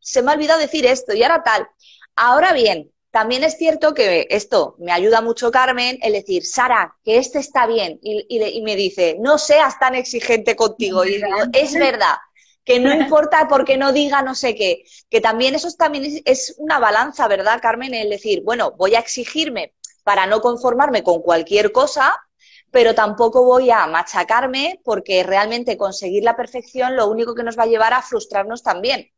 [0.00, 1.66] se me ha olvidado decir esto y ahora tal.
[2.16, 7.18] Ahora bien, también es cierto que esto me ayuda mucho Carmen, el decir, Sara, que
[7.18, 7.98] este está bien.
[8.02, 11.04] Y, me dice, no seas tan exigente contigo.
[11.04, 12.16] Y digo, es verdad,
[12.64, 14.84] que no importa porque no diga no sé qué.
[15.08, 17.94] Que también eso también es, una balanza, ¿verdad, Carmen?
[17.94, 22.14] El decir, bueno, voy a exigirme para no conformarme con cualquier cosa,
[22.70, 27.64] pero tampoco voy a machacarme porque realmente conseguir la perfección lo único que nos va
[27.64, 29.08] a llevar a frustrarnos también.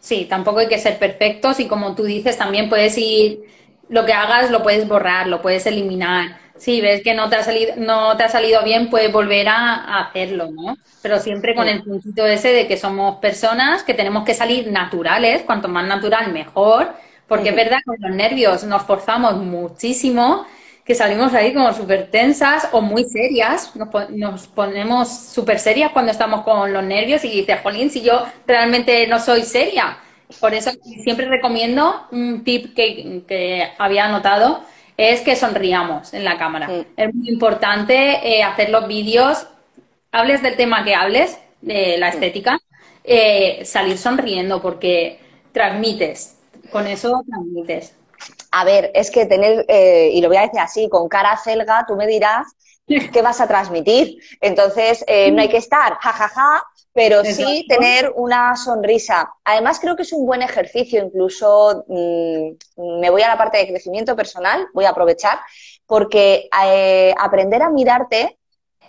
[0.00, 3.44] Sí, tampoco hay que ser perfectos y como tú dices, también puedes ir,
[3.88, 6.38] lo que hagas lo puedes borrar, lo puedes eliminar.
[6.56, 10.00] Si ves que no te ha salido, no te ha salido bien, puedes volver a,
[10.00, 10.76] hacerlo, ¿no?
[11.02, 15.42] Pero siempre con el puntito ese de que somos personas que tenemos que salir naturales,
[15.42, 16.92] cuanto más natural mejor,
[17.26, 20.46] porque es verdad que los nervios nos forzamos muchísimo
[20.84, 23.72] que salimos ahí como súper tensas o muy serias,
[24.10, 29.06] nos, ponemos súper serias cuando estamos con los nervios y dices, Jolín, si yo realmente
[29.06, 29.98] no soy seria.
[30.40, 30.70] Por eso
[31.02, 34.62] siempre recomiendo un tip que, había anotado,
[34.96, 36.68] es que sonriamos en la cámara.
[36.96, 39.46] Es muy importante eh, hacer los vídeos,
[40.12, 42.58] hables del tema que hables, de la estética,
[43.04, 45.18] eh, salir sonriendo porque
[45.52, 46.38] transmites,
[46.70, 47.94] con eso transmites.
[48.50, 51.84] A ver, es que tener, eh, y lo voy a decir así, con cara celga,
[51.86, 52.46] tú me dirás
[52.86, 54.18] qué vas a transmitir.
[54.40, 59.34] Entonces, eh, no hay que estar jajaja, pero sí tener una sonrisa.
[59.44, 63.66] Además, creo que es un buen ejercicio, incluso mm, me voy a la parte de
[63.66, 65.40] crecimiento personal, voy a aprovechar,
[65.86, 68.38] porque eh, aprender a mirarte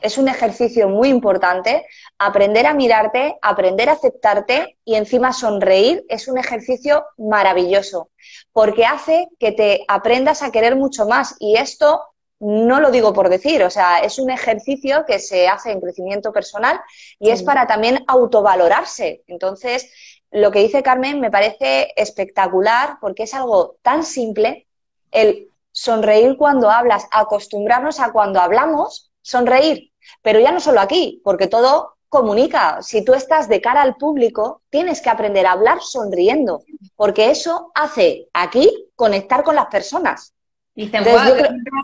[0.02, 1.86] es un ejercicio muy importante.
[2.20, 8.10] Aprender a mirarte, aprender a aceptarte y encima sonreír es un ejercicio maravilloso
[8.52, 11.36] porque hace que te aprendas a querer mucho más.
[11.40, 12.02] Y esto
[12.40, 16.32] no lo digo por decir, o sea, es un ejercicio que se hace en crecimiento
[16.32, 16.80] personal
[17.20, 19.24] y es para también autovalorarse.
[19.28, 19.92] Entonces,
[20.32, 24.68] lo que dice Carmen me parece espectacular porque es algo tan simple,
[25.12, 29.92] el sonreír cuando hablas, acostumbrarnos a cuando hablamos, sonreír.
[30.22, 32.82] Pero ya no solo aquí, porque todo comunica.
[32.82, 36.64] Si tú estás de cara al público, tienes que aprender a hablar sonriendo,
[36.96, 40.34] porque eso hace aquí conectar con las personas.
[40.76, 41.06] Dicen,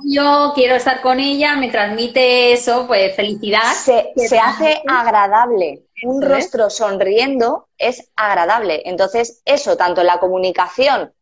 [0.03, 3.73] yo, quiero estar con ella, me transmite eso, pues felicidad.
[3.73, 5.85] Se, hace agradable.
[6.03, 8.81] Un rostro sonriendo es agradable.
[8.85, 11.13] Entonces, eso, tanto en la comunicación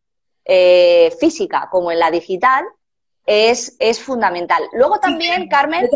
[0.46, 2.66] eh, física como en la digital,
[3.30, 4.64] es, es fundamental.
[4.74, 5.88] Luego también, Carmen.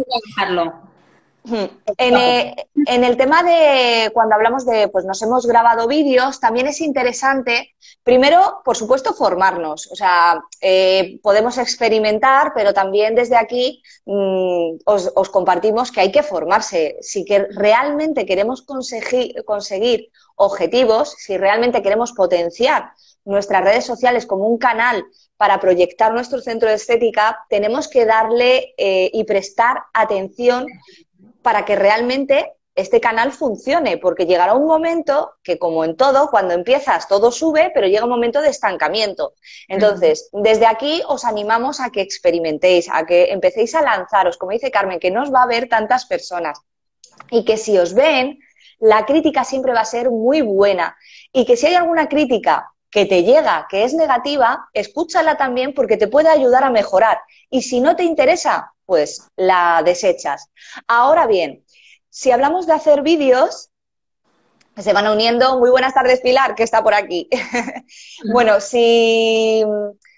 [1.97, 2.55] En,
[2.87, 7.75] en, el tema de cuando hablamos de, pues nos hemos grabado vídeos, también es interesante,
[8.03, 9.91] primero, por supuesto, formarnos.
[9.91, 16.11] O sea, eh, podemos experimentar, pero también desde aquí mm, os, os, compartimos que hay
[16.11, 16.97] que formarse.
[17.01, 22.91] Si que realmente queremos conseguir, conseguir objetivos, si realmente queremos potenciar
[23.25, 25.05] nuestras redes sociales como un canal
[25.43, 30.65] para proyectar nuestro centro de estética, tenemos que darle eh, y prestar atención
[31.41, 36.53] para que realmente este canal funcione, porque llegará un momento que, como en todo, cuando
[36.53, 39.33] empiezas todo sube, pero llega un momento de estancamiento.
[39.67, 44.71] Entonces, desde aquí os animamos a que experimentéis, a que empecéis a lanzaros, como dice
[44.71, 46.57] Carmen, que no os va a ver tantas personas
[47.31, 48.39] y que si os ven,
[48.79, 50.95] la crítica siempre va a ser muy buena
[51.33, 55.97] y que si hay alguna crítica que te llega, que es negativa, escúchala también porque
[55.97, 57.19] te puede ayudar a mejorar.
[57.49, 60.51] Y si no te interesa, pues la desechas.
[60.87, 61.65] Ahora bien,
[62.09, 63.71] si hablamos de hacer vídeos,
[64.77, 65.57] se van uniendo.
[65.57, 67.27] Muy buenas tardes, Pilar, que está por aquí.
[68.31, 69.63] bueno, si,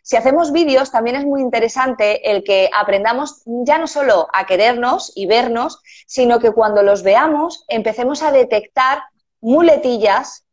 [0.03, 5.13] si hacemos vídeos, también es muy interesante el que aprendamos ya no solo a querernos
[5.15, 9.01] y vernos, sino que cuando los veamos empecemos a detectar
[9.39, 10.45] muletillas,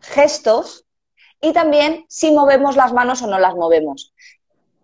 [0.00, 0.85] gestos
[1.40, 4.14] y también si movemos las manos o no las movemos.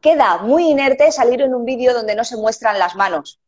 [0.00, 3.40] Queda muy inerte salir en un vídeo donde no se muestran las manos.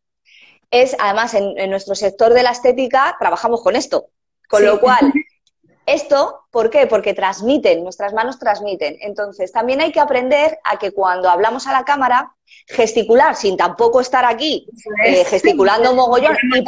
[0.71, 4.07] Es, además, en, nuestro sector de la estética trabajamos con esto.
[4.49, 5.13] Con lo cual,
[5.87, 6.87] esto, ¿por qué?
[6.87, 8.97] Porque transmiten, nuestras manos transmiten.
[9.01, 12.35] Entonces, también hay que aprender a que cuando hablamos a la cámara,
[12.67, 14.67] gesticular sin tampoco estar aquí,
[15.05, 16.65] eh, gesticulando mogollón y,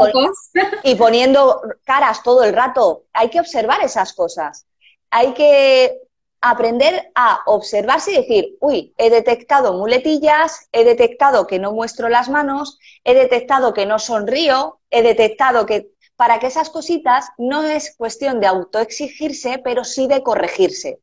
[0.90, 3.04] y poniendo caras todo el rato.
[3.12, 4.66] Hay que observar esas cosas.
[5.10, 6.05] Hay que
[6.50, 12.28] aprender a observarse y decir, uy, he detectado muletillas, he detectado que no muestro las
[12.28, 17.94] manos, he detectado que no sonrío, he detectado que para que esas cositas no es
[17.96, 20.98] cuestión de autoexigirse, pero sí de corregirse.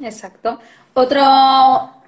[0.00, 0.58] Exacto.
[0.94, 1.22] Otro,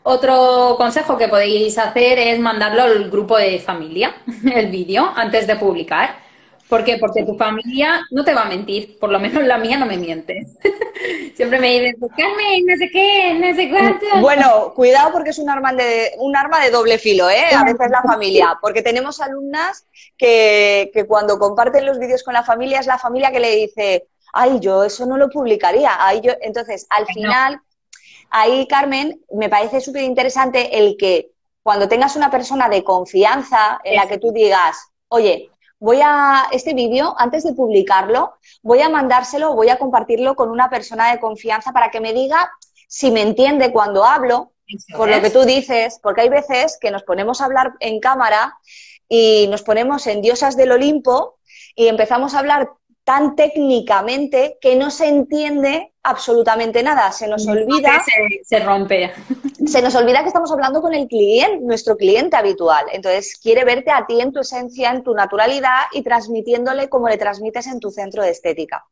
[0.03, 4.17] otro consejo que podéis hacer es mandarlo al grupo de familia,
[4.55, 6.26] el vídeo, antes de publicar.
[6.69, 6.97] ¿Por qué?
[6.99, 9.97] Porque tu familia no te va a mentir, por lo menos la mía no me
[9.97, 10.47] miente.
[11.37, 14.07] Siempre me dicen, pues, Carmen, no sé qué, no sé cuánto.
[14.21, 17.55] Bueno, cuidado porque es un arma de, un arma de doble filo, ¿eh?
[17.55, 19.87] A veces la familia, porque tenemos alumnas
[20.19, 24.09] que, que cuando comparten los vídeos con la familia es la familia que le dice,
[24.33, 25.93] ay, yo eso no lo publicaría.
[25.99, 26.33] Ay, yo...
[26.41, 27.61] Entonces, al final,
[28.31, 31.31] ahí, Carmen, me parece súper interesante el que
[31.63, 34.77] cuando tengas una persona de confianza en la que tú digas,
[35.09, 40.51] oye, voy a, este vídeo, antes de publicarlo, voy a mandárselo, voy a compartirlo con
[40.51, 42.51] una persona de confianza para que me diga
[42.89, 44.53] si me entiende cuando hablo,
[44.97, 48.59] por lo que tú dices, porque hay veces que nos ponemos a hablar en cámara
[49.09, 51.39] y nos ponemos en diosas del Olimpo
[51.75, 52.71] y empezamos a hablar
[53.07, 57.13] tan técnicamente que no se entiende absolutamente nada.
[57.13, 58.03] Se nos olvida.
[58.43, 59.13] Se, rompe.
[59.67, 62.87] Se nos olvida que estamos hablando con el cliente, nuestro cliente habitual.
[62.93, 67.17] Entonces, quiere verte a ti en tu esencia, en tu naturalidad y transmitiéndole como le
[67.17, 68.85] transmites en tu centro de estética.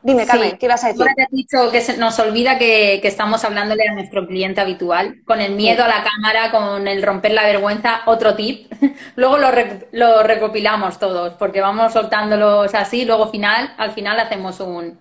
[0.00, 1.06] Dime, Carmen, ¿qué ibas a decir?
[1.16, 5.40] Te has dicho que se nos olvida que, estamos hablándole a nuestro cliente habitual, con
[5.40, 8.72] el miedo a la cámara, con el romper la vergüenza, otro tip.
[9.16, 14.98] luego lo, recopilamos todos, porque vamos soltándolos así, luego final, al final hacemos un,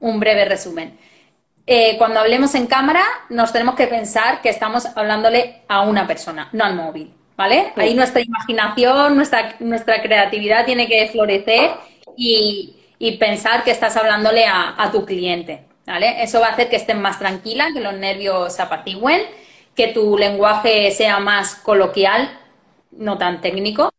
[0.00, 0.98] breve resumen.
[1.66, 6.48] Eh, cuando hablemos en cámara, nos tenemos que pensar que estamos hablándole a una persona,
[6.52, 7.74] no al móvil, ¿vale?
[7.76, 11.72] Ahí nuestra imaginación, nuestra, nuestra creatividad tiene que florecer
[12.16, 16.22] y, y pensar que estás hablándole a, tu cliente, ¿vale?
[16.22, 19.22] Eso va a hacer que estén más tranquila, que los nervios se apacigüen,
[19.74, 22.30] que tu lenguaje sea más coloquial,
[22.90, 23.92] no tan técnico,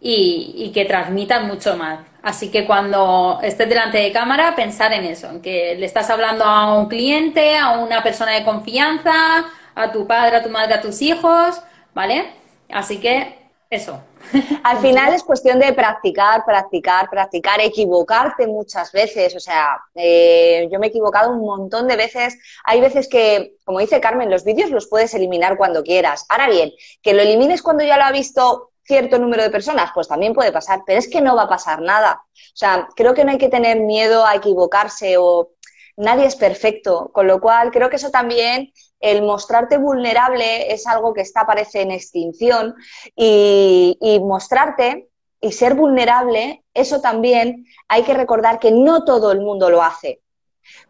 [0.00, 2.00] y, que transmitan mucho más.
[2.22, 6.44] Así que cuando estés delante de cámara, pensar en eso, en que le estás hablando
[6.44, 10.80] a un cliente, a una persona de confianza, a tu padre, a tu madre, a
[10.80, 11.60] tus hijos,
[11.94, 12.32] ¿vale?
[12.70, 14.02] Así que eso.
[14.64, 19.34] Al final es cuestión de practicar, practicar, practicar, equivocarte muchas veces.
[19.34, 22.38] O sea, eh, yo me he equivocado un montón de veces.
[22.64, 26.26] Hay veces que, como dice Carmen, los vídeos los puedes eliminar cuando quieras.
[26.28, 30.08] Ahora bien, que lo elimines cuando ya lo ha visto cierto número de personas, pues
[30.08, 32.22] también puede pasar, pero es que no va a pasar nada.
[32.32, 35.50] O sea, creo que no hay que tener miedo a equivocarse o
[35.96, 41.14] nadie es perfecto, con lo cual creo que eso también el mostrarte vulnerable es algo
[41.14, 42.74] que está, parece, en extinción
[43.14, 45.08] y, mostrarte
[45.40, 50.20] y ser vulnerable, eso también hay que recordar que no todo el mundo lo hace.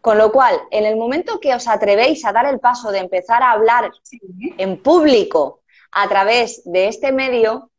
[0.01, 3.43] Con lo cual, en el momento que os atrevéis a dar el paso de empezar
[3.43, 3.91] a hablar
[4.57, 7.69] en público a través de este medio,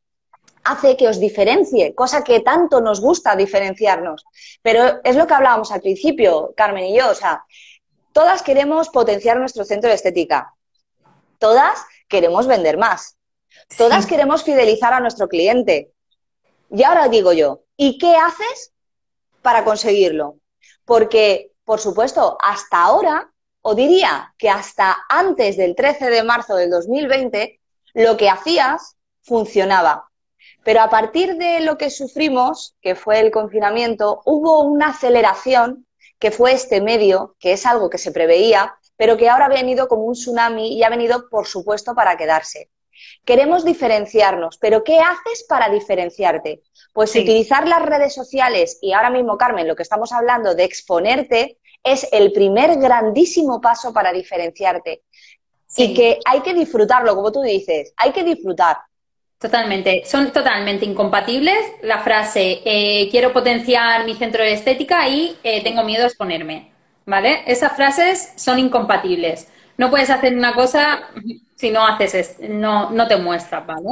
[0.64, 4.24] hace que os diferencie, cosa que tanto nos gusta diferenciarnos.
[4.62, 7.44] Pero es lo que hablábamos al principio, Carmen y yo, o sea,
[8.12, 10.54] Todas queremos potenciar nuestro centro de estética.
[11.38, 13.16] Todas queremos vender más.
[13.76, 15.92] Todas queremos fidelizar a nuestro cliente.
[16.70, 18.72] Y ahora digo yo, ¿y qué haces
[19.42, 20.36] para conseguirlo?
[20.84, 26.70] Porque, por supuesto, hasta ahora, o diría que hasta antes del 13 de marzo del
[26.70, 27.60] 2020,
[27.94, 30.10] lo que hacías funcionaba.
[30.64, 35.86] Pero a partir de lo que sufrimos, que fue el confinamiento, hubo una aceleración
[36.20, 39.88] que fue este medio, que es algo que se preveía, pero que ahora ha venido
[39.88, 42.70] como un tsunami y ha venido, por supuesto, para quedarse.
[43.24, 46.62] Queremos diferenciarnos, pero ¿qué haces para diferenciarte?
[46.92, 51.58] Pues utilizar las redes sociales y ahora mismo, Carmen, lo que estamos hablando de exponerte
[51.82, 55.02] es el primer grandísimo paso para diferenciarte.
[55.76, 58.76] Y que hay que disfrutarlo, como tú dices, hay que disfrutar.
[59.40, 65.64] Totalmente, son totalmente incompatibles la frase eh, quiero potenciar mi centro de estética y eh,
[65.64, 66.70] tengo miedo a exponerme,
[67.06, 67.42] ¿vale?
[67.46, 69.48] Esas frases son incompatibles.
[69.78, 71.08] No puedes hacer una cosa
[71.56, 73.88] si no haces, no, no te muestras, ¿vale?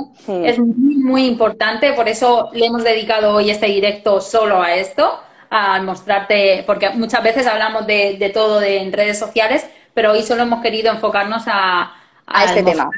[0.46, 5.18] Es muy, muy importante, por eso le hemos dedicado hoy este directo solo a esto,
[5.48, 10.22] a mostrarte, porque muchas veces hablamos de, de todo de, en redes sociales, pero hoy
[10.22, 11.97] solo hemos querido enfocarnos a,
[12.30, 12.90] a este tema.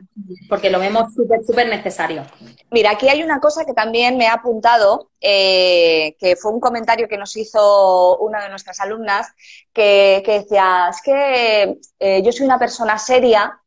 [0.49, 2.25] Porque lo vemos súper, súper necesario.
[2.71, 7.09] Mira, aquí hay una cosa que también me ha apuntado, eh, que fue un comentario
[7.09, 9.29] que nos hizo una de nuestras alumnas,
[9.73, 13.61] que, decía, es que eh, yo soy una persona seria,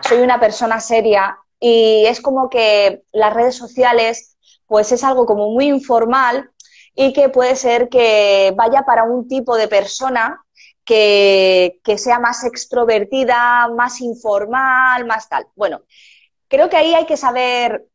[0.00, 4.36] soy una persona seria y es como que las redes sociales,
[4.66, 6.50] pues es algo como muy informal
[6.94, 10.44] y que puede ser que vaya para un tipo de persona
[10.90, 15.46] que, sea más extrovertida, más informal, más tal.
[15.54, 15.82] Bueno,
[16.48, 17.86] creo que ahí hay que saber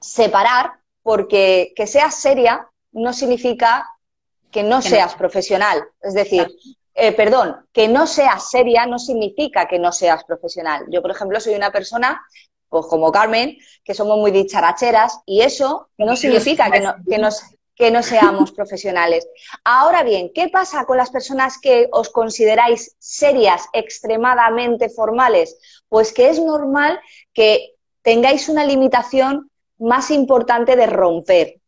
[0.00, 0.72] separar
[1.04, 3.88] porque que seas seria no significa
[4.50, 5.84] que no seas profesional.
[6.00, 6.48] Es decir,
[6.94, 10.86] eh, perdón, que no seas seria no significa que no seas profesional.
[10.90, 12.20] Yo, por ejemplo, soy una persona,
[12.68, 17.28] pues como Carmen, que somos muy dicharacheras y eso no significa que no, que no,
[17.76, 19.28] que no seamos profesionales.
[19.62, 25.58] Ahora bien, ¿qué pasa con las personas que os consideráis serias, extremadamente formales?
[25.88, 26.98] Pues que es normal
[27.32, 31.60] que tengáis una limitación más importante de romper.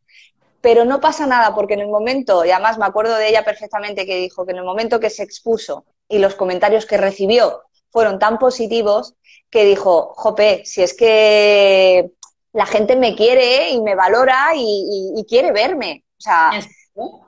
[0.61, 4.05] Pero no pasa nada porque en el momento, y además me acuerdo de ella perfectamente
[4.05, 8.19] que dijo que en el momento que se expuso y los comentarios que recibió fueron
[8.19, 9.15] tan positivos
[9.49, 12.11] que dijo, jope, si es que
[12.53, 16.03] la gente me quiere y me valora y, quiere verme.
[16.17, 16.51] O sea,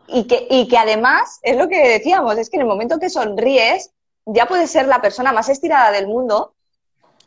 [0.07, 3.09] y que, y que además, es lo que decíamos, es que en el momento que
[3.09, 3.91] sonríes,
[4.25, 6.53] ya puedes ser la persona más estirada del mundo,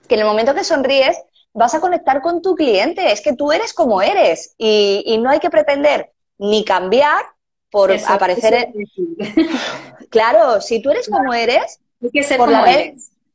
[0.09, 1.16] que en el momento que sonríes
[1.53, 5.38] vas a conectar con tu cliente, es que tú eres como eres y, no hay
[5.38, 7.24] que pretender ni cambiar
[7.70, 8.72] por aparecer...
[10.11, 11.80] claro, si tú eres como eres,
[12.36, 12.64] por la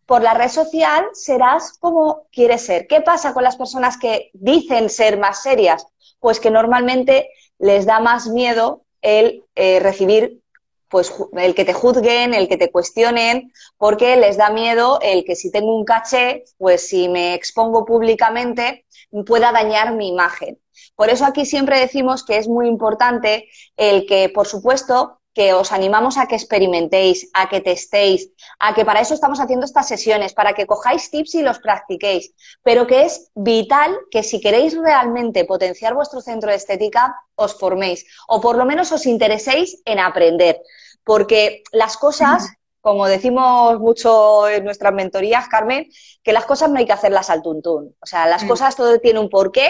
[0.09, 2.87] por la red social serás como quieres ser.
[2.87, 5.85] ¿Qué pasa con las personas que dicen ser más serias?
[6.19, 7.29] Pues que normalmente
[7.59, 10.41] les da más miedo el eh, recibir,
[10.89, 15.35] pues el que te juzguen, el que te cuestionen, porque les da miedo el que
[15.35, 18.85] si tengo un caché, pues si me expongo públicamente
[19.27, 20.59] pueda dañar mi imagen.
[20.95, 23.47] Por eso aquí siempre decimos que es muy importante
[23.77, 28.83] el que, por supuesto, que os animamos a que experimentéis, a que testéis, a que
[28.83, 33.03] para eso estamos haciendo estas sesiones, para que cojáis tips y los practiquéis, pero que
[33.03, 38.57] es vital que si queréis realmente potenciar vuestro centro de estética, os forméis o por
[38.57, 40.61] lo menos os intereséis en aprender,
[41.03, 42.49] porque las cosas,
[42.81, 45.89] como decimos mucho en nuestras mentorías, Carmen,
[46.23, 48.47] que las cosas no hay que hacerlas al tuntún, o sea, las mm.
[48.47, 49.69] cosas todo tiene un porqué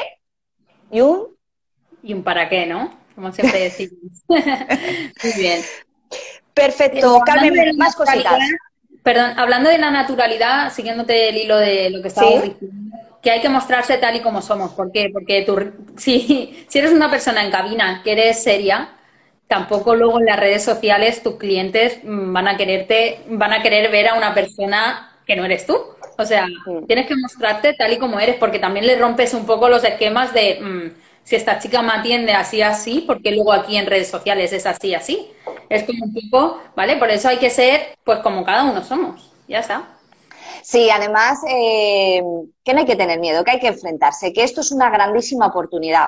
[0.90, 1.38] y un...
[2.02, 2.98] Y un para qué, ¿no?
[3.20, 4.14] Como siempre decimos.
[4.28, 5.62] Muy bien.
[6.54, 8.40] Perfecto, Carmen, más cositas.
[9.04, 13.42] Perdón, hablando de la naturalidad, siguiéndote el hilo de lo que estabas diciendo, que hay
[13.42, 14.72] que mostrarse tal y como somos.
[14.72, 15.10] ¿Por qué?
[15.12, 18.90] Porque tú, si, si eres una persona en cabina que eres seria,
[19.48, 24.10] tampoco luego en las redes sociales tus clientes van a quererte, van a querer ver
[24.10, 25.78] a una persona que no eres tú.
[26.18, 26.48] O sea,
[26.88, 30.34] tienes que mostrarte tal y como eres, porque también le rompes un poco los esquemas
[30.34, 34.52] de mm, si esta chica me atiende así, así, porque luego aquí en redes sociales
[34.52, 35.32] es así, así.
[35.70, 36.98] Es como un poco, ¿vale?
[36.98, 39.32] Por eso hay que ser, pues como cada uno somos.
[39.48, 39.90] Ya está.
[40.64, 42.24] Sí, además, eh,
[42.64, 45.46] que no hay que tener miedo, que hay que enfrentarse, que esto es una grandísima
[45.46, 46.08] oportunidad.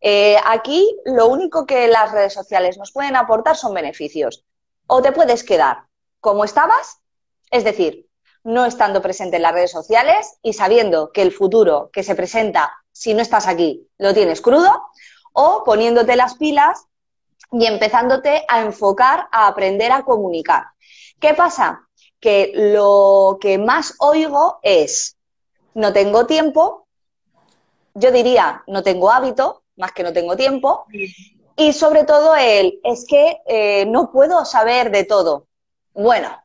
[0.00, 4.42] Eh, aquí lo único que las redes sociales nos pueden aportar son beneficios.
[4.86, 5.82] O te puedes quedar
[6.18, 6.96] como estabas,
[7.50, 8.06] es decir,
[8.42, 12.81] no estando presente en las redes sociales y sabiendo que el futuro que se presenta
[12.92, 14.88] si no estás aquí, lo tienes crudo,
[15.32, 16.86] o poniéndote las pilas
[17.50, 20.64] y empezándote a enfocar a aprender a comunicar.
[21.20, 21.88] ¿Qué pasa?
[22.20, 25.16] Que lo que más oigo es,
[25.74, 26.86] no tengo tiempo,
[27.94, 30.86] yo diría, no tengo hábito, más que no tengo tiempo,
[31.56, 35.46] y sobre todo el, es que eh, no puedo saber de todo.
[35.94, 36.42] Bueno,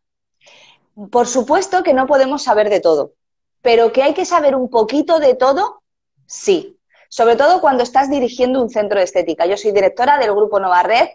[1.12, 3.14] por supuesto que no podemos saber de todo,
[3.62, 5.84] pero que hay que saber un poquito de todo
[6.28, 6.78] Sí,
[7.10, 9.46] sobre todo cuando estás dirigiendo un centro de estética.
[9.46, 11.08] Yo soy directora del grupo Nova Red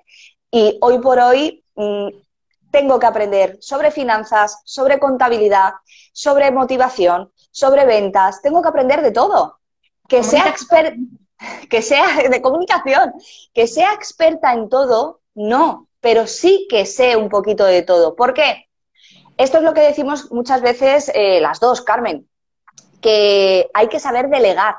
[0.50, 2.08] y hoy por hoy mm,
[2.70, 5.74] tengo que aprender sobre finanzas, sobre contabilidad,
[6.12, 8.42] sobre motivación, sobre ventas.
[8.42, 9.60] Tengo que aprender de todo.
[10.08, 10.96] Que sea experta,
[11.70, 13.12] que sea de comunicación,
[13.54, 18.16] que sea experta en todo, no, pero sí que sé un poquito de todo.
[18.16, 18.68] ¿Por qué?
[19.36, 22.28] Esto es lo que decimos muchas veces eh, las dos, Carmen,
[23.00, 24.76] que hay que saber delegar.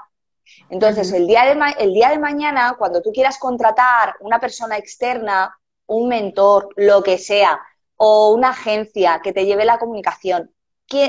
[0.69, 5.57] Entonces, el, día de el día de mañana, cuando tú quieras contratar una persona externa,
[5.85, 7.59] un mentor, lo que sea,
[7.95, 10.53] o una agencia que te lleve la comunicación,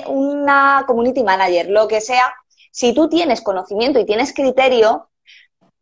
[0.06, 2.34] una community manager, lo que sea,
[2.70, 5.10] si tú tienes conocimiento y tienes criterio,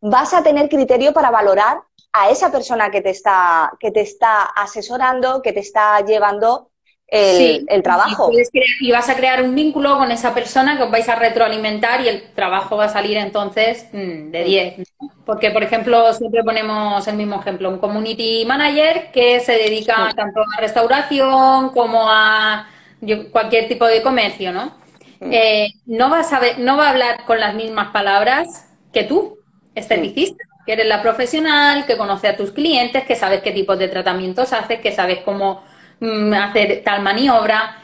[0.01, 4.43] vas a tener criterio para valorar a esa persona que te está, que te está
[4.43, 6.69] asesorando, que te está llevando
[7.13, 8.31] el, trabajo.
[8.81, 12.07] Y, vas a crear un vínculo con esa persona que os vais a retroalimentar y
[12.07, 14.89] el trabajo va a salir entonces mm, de 10.
[15.25, 20.41] Porque, por ejemplo, siempre ponemos el mismo ejemplo, un community manager que se dedica tanto
[20.41, 22.67] a restauración como a
[23.31, 24.73] cualquier tipo de comercio, ¿no?
[25.21, 29.37] Eh, no, va a saber, no va a hablar con las mismas palabras que tú,
[29.73, 33.87] esteticista, que eres la profesional, que conoce a tus clientes, que sabes qué tipos de
[33.87, 35.61] tratamientos haces, que sabes cómo
[36.33, 37.77] hacer tal maniobra.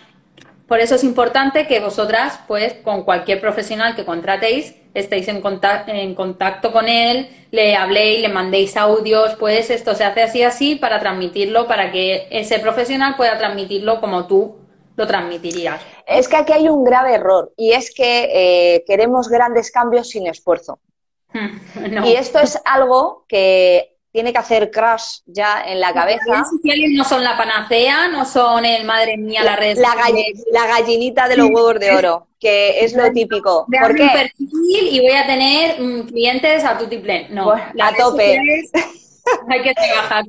[0.68, 5.92] Por eso es importante que vosotras, pues, con cualquier profesional que contratéis, estéis en contacto,
[5.92, 10.76] en contacto con él, le habléis, le mandéis audios, pues esto se hace así así
[10.76, 14.58] para transmitirlo, para que ese profesional pueda transmitirlo como tú
[14.96, 15.82] lo transmitirías.
[16.06, 20.28] Es que aquí hay un grave error y es que eh, queremos grandes cambios sin
[20.28, 20.80] esfuerzo.
[22.06, 26.20] Y esto es algo que tiene que hacer crash ya en la cabeza.
[26.28, 29.96] Las redes sociales no son la panacea, no son el madre mía las redes la,
[30.52, 33.66] la gallinita de los huevos de oro, que es lo típico.
[33.66, 34.04] ¿Por qué?
[34.04, 36.90] un perfil y voy a tener mm, clientes a tu
[37.30, 38.38] No, a tope.
[39.50, 40.26] hay que trabajar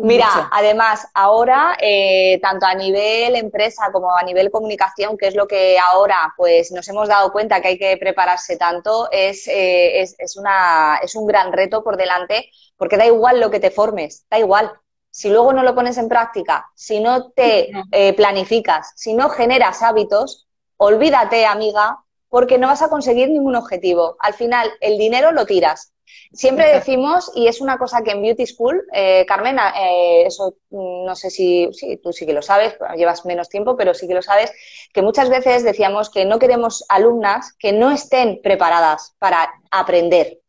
[0.00, 5.48] Mira, además, ahora, eh, tanto a nivel empresa como a nivel comunicación, que es lo
[5.48, 10.14] que ahora pues nos hemos dado cuenta que hay que prepararse tanto, es, eh, es,
[10.18, 14.24] es, una, es un gran reto por delante, porque da igual lo que te formes,
[14.30, 14.72] da igual.
[15.10, 19.82] Si luego no lo pones en práctica, si no te eh, planificas, si no generas
[19.82, 20.46] hábitos,
[20.76, 24.16] olvídate, amiga, porque no vas a conseguir ningún objetivo.
[24.20, 25.92] Al final, el dinero lo tiras,
[26.32, 31.04] Siempre decimos, y es una cosa que en Beauty School, eh, Carmen, eh, eso mm,
[31.04, 34.14] no sé si sí, tú sí que lo sabes, llevas menos tiempo, pero sí que
[34.14, 34.52] lo sabes,
[34.92, 40.40] que muchas veces decíamos que no queremos alumnas que no estén preparadas para aprender,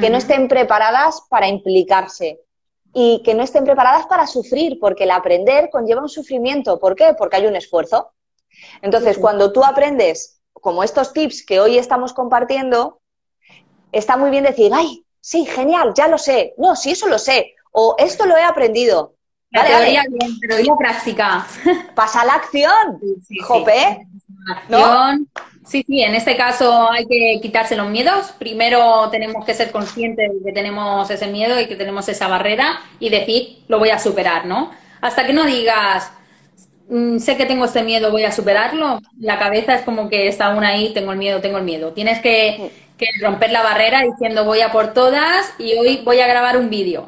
[0.00, 2.40] que no estén preparadas para implicarse
[2.92, 6.78] y que no estén preparadas para sufrir, porque el aprender conlleva un sufrimiento.
[6.78, 7.14] ¿Por qué?
[7.16, 8.12] Porque hay un esfuerzo.
[8.82, 13.00] Entonces, cuando tú aprendes como estos tips que hoy estamos compartiendo,
[13.92, 16.54] está muy bien decir, ay, sí, genial, ya lo sé.
[16.58, 17.54] No, sí, eso lo sé.
[17.72, 19.14] O esto lo he aprendido.
[19.50, 21.46] La teoría bien, pero la práctica.
[21.94, 23.00] Pasa la acción.
[23.26, 24.06] Sí, Jope.
[25.66, 25.84] Sí.
[25.86, 28.32] sí, en este caso hay que quitarse los miedos.
[28.38, 32.80] Primero tenemos que ser conscientes de que tenemos ese miedo y que tenemos esa barrera
[33.00, 34.70] y decir, lo voy a superar, ¿no?
[35.00, 36.12] Hasta que no digas,
[36.88, 40.46] mm, sé que tengo este miedo, voy a superarlo, la cabeza es como que está
[40.46, 41.92] aún ahí, tengo el miedo, tengo el miedo.
[41.92, 46.26] Tienes que que romper la barrera diciendo voy a por todas y hoy voy a
[46.26, 47.06] grabar un vídeo.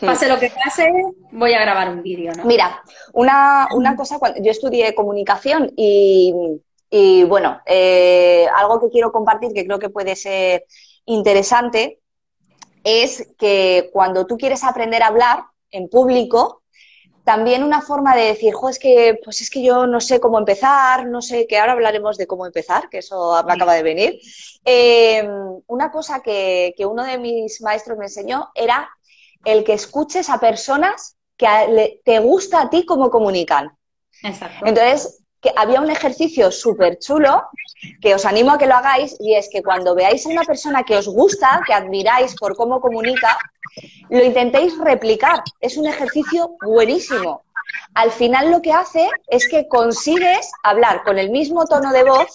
[0.00, 0.90] pase lo que pase,
[1.32, 2.32] voy a grabar un vídeo.
[2.32, 2.44] ¿no?
[2.44, 9.66] Mira, una, una cosa, yo estudié comunicación y, bueno, eh, algo que quiero compartir que
[9.66, 10.64] creo que puede ser
[11.04, 12.00] interesante
[12.82, 16.57] es que cuando tú quieres aprender a hablar en público,
[17.28, 20.38] también una forma de decir, jo, es que, pues es que yo no sé cómo
[20.38, 24.18] empezar, no sé, que ahora hablaremos de cómo empezar, que eso me acaba de venir.
[24.64, 25.28] Eh,
[25.66, 28.88] una cosa que, uno de mis maestros me enseñó era
[29.44, 33.76] el que escuches a personas que te gusta a ti cómo comunican.
[34.22, 34.64] Exacto.
[34.64, 37.44] Entonces, que había un ejercicio súper chulo
[38.00, 40.82] que os animo a que lo hagáis y es que cuando veáis a una persona
[40.82, 43.38] que os gusta, que admiráis por cómo comunica,
[44.10, 45.42] lo intentéis replicar.
[45.60, 47.42] Es un ejercicio buenísimo.
[47.94, 52.34] Al final lo que hace es que consigues hablar con el mismo tono de voz,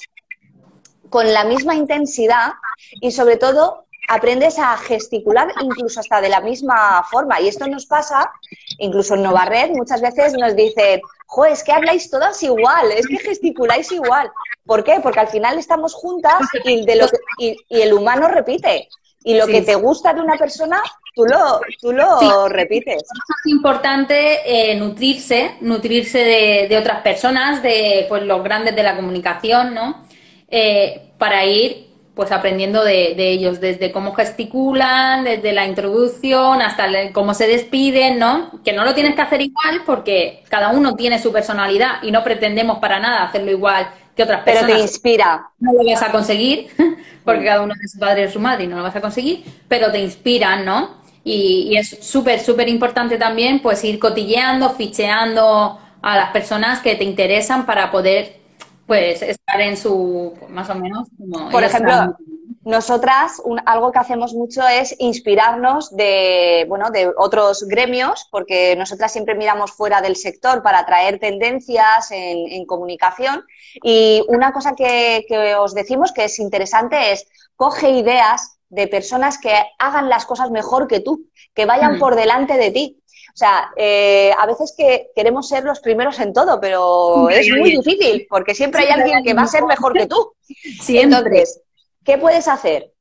[1.10, 2.54] con la misma intensidad
[3.02, 7.40] y sobre todo aprendes a gesticular incluso hasta de la misma forma.
[7.40, 8.32] Y esto nos pasa,
[8.78, 11.02] incluso en Novarred, muchas veces nos dicen,
[11.34, 14.30] jo, es que habláis todas igual, es que gesticuláis igual.
[14.66, 15.00] ¿Por qué?
[15.02, 17.08] Porque al final estamos juntas y, de lo
[17.40, 18.88] y, el humano repite.
[19.24, 20.82] Y lo que te gusta de una persona,
[21.16, 23.02] tú lo, tú lo repites.
[23.02, 29.74] Es importante eh, nutrirse, nutrirse de, otras personas, de pues los grandes de la comunicación,
[29.74, 30.06] ¿no?
[30.50, 37.34] Eh, para ir pues aprendiendo de, ellos, desde cómo gesticulan, desde la introducción hasta cómo
[37.34, 38.52] se despiden, ¿no?
[38.64, 42.24] Que no lo tienes que hacer igual porque cada uno tiene su personalidad y no
[42.24, 44.68] pretendemos para nada hacerlo igual que otras personas.
[44.68, 45.50] Pero te inspira.
[45.60, 46.68] No lo vas a conseguir
[47.26, 49.44] porque cada uno es su padre y su madre y no lo vas a conseguir,
[49.68, 51.02] pero te inspiran, ¿no?
[51.24, 56.96] Y, y es súper, súper importante también pues ir cotilleando, ficheando a las personas que
[56.96, 58.43] te interesan para poder
[58.86, 62.16] pues estar en su, más o menos, como Por ejemplo,
[62.66, 69.36] nosotras algo que hacemos mucho es inspirarnos de, bueno, de otros gremios, porque nosotras siempre
[69.36, 73.44] miramos fuera del sector para traer tendencias en, comunicación.
[73.84, 79.38] Y una cosa que, que os decimos que es interesante es coge ideas de personas
[79.38, 82.00] que hagan las cosas mejor que tú, que vayan mm.
[82.00, 83.03] por delante de ti.
[83.34, 87.72] O sea, eh, a veces que queremos ser los primeros en todo, pero es muy
[87.72, 90.34] difícil porque siempre hay alguien que va a ser mejor que tú.
[90.88, 91.62] Entonces,
[92.04, 92.94] ¿qué puedes hacer?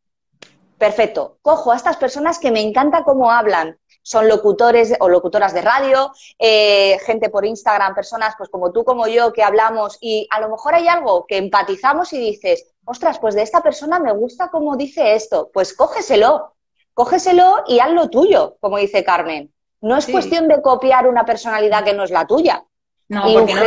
[0.79, 1.37] Perfecto.
[1.43, 3.79] Cojo a estas personas que me encanta cómo hablan.
[4.03, 9.07] Son locutores o locutoras de radio, eh, gente por Instagram, personas pues como tú, como
[9.07, 13.35] yo, que hablamos y a lo mejor hay algo que empatizamos y dices, ostras, pues
[13.35, 15.51] de esta persona me gusta cómo dice esto.
[15.53, 16.55] Pues cógeselo,
[16.95, 19.53] cógeselo y haz lo tuyo, como dice Carmen.
[19.83, 22.65] No es cuestión de copiar una personalidad que no es la tuya.
[23.09, 23.63] No, porque no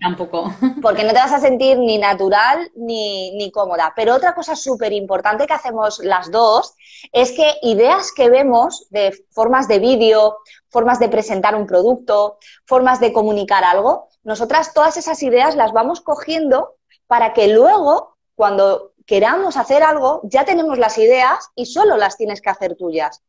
[0.00, 0.52] tampoco.
[0.82, 3.94] Porque no te vas a sentir ni natural ni, ni cómoda.
[3.96, 6.74] Pero otra cosa súper importante que hacemos las dos
[7.12, 10.36] es que ideas que vemos de formas de vídeo,
[10.68, 16.02] formas de presentar un producto, formas de comunicar algo, nosotras todas esas ideas las vamos
[16.02, 16.74] cogiendo
[17.06, 22.42] para que luego, cuando queramos hacer algo, ya tenemos las ideas y solo las tienes
[22.42, 23.22] que hacer tuyas.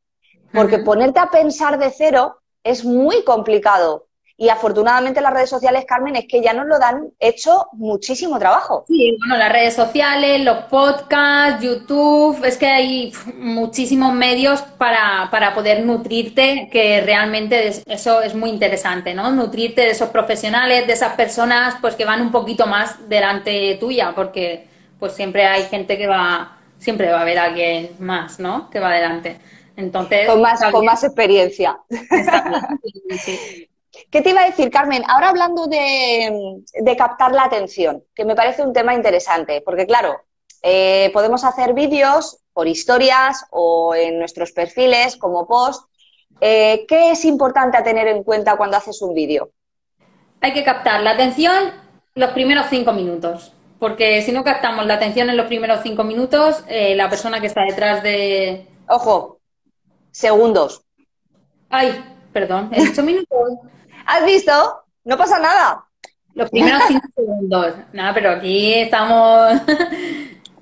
[0.53, 4.09] Porque ponerte a pensar de cero es muy complicado.
[4.41, 8.85] Y afortunadamente las redes sociales, Carmen, es que ya nos lo dan hecho muchísimo trabajo.
[8.87, 15.53] Sí, bueno, las redes sociales, los podcasts, YouTube, es que hay muchísimos medios para, para
[15.53, 19.29] poder nutrirte, que realmente eso es muy interesante, ¿no?
[19.29, 24.13] Nutrirte de esos profesionales, de esas personas, pues que van un poquito más delante tuya,
[24.15, 24.69] porque
[24.99, 28.69] pues siempre hay gente que va, siempre va a haber alguien más, ¿no?
[28.69, 29.37] Que va adelante.
[29.79, 31.79] Entonces, con más, con más experiencia.
[34.11, 35.03] ¿Qué te iba a decir, Carmen?
[35.07, 40.21] Ahora hablando de, captar la atención, que me parece un tema interesante, porque claro,
[40.63, 45.89] eh, podemos hacer vídeos por historias o en nuestros perfiles como post.
[46.41, 49.51] Eh, ¿Qué es importante a tener en cuenta cuando haces un vídeo?
[50.41, 51.71] Hay que captar la atención
[52.15, 56.65] los primeros cinco minutos, porque si no captamos la atención en los primeros cinco minutos,
[56.67, 58.67] eh, la persona que está detrás de...
[58.89, 59.38] Ojo,
[60.19, 60.81] segundos.
[61.69, 62.03] Ay,
[62.33, 63.53] perdón, he dicho minutos.
[64.05, 64.51] ¿Has visto?
[65.05, 65.85] No pasa nada.
[66.33, 67.75] Los primeros cinco segundos.
[67.93, 69.53] Nada, pero aquí estamos.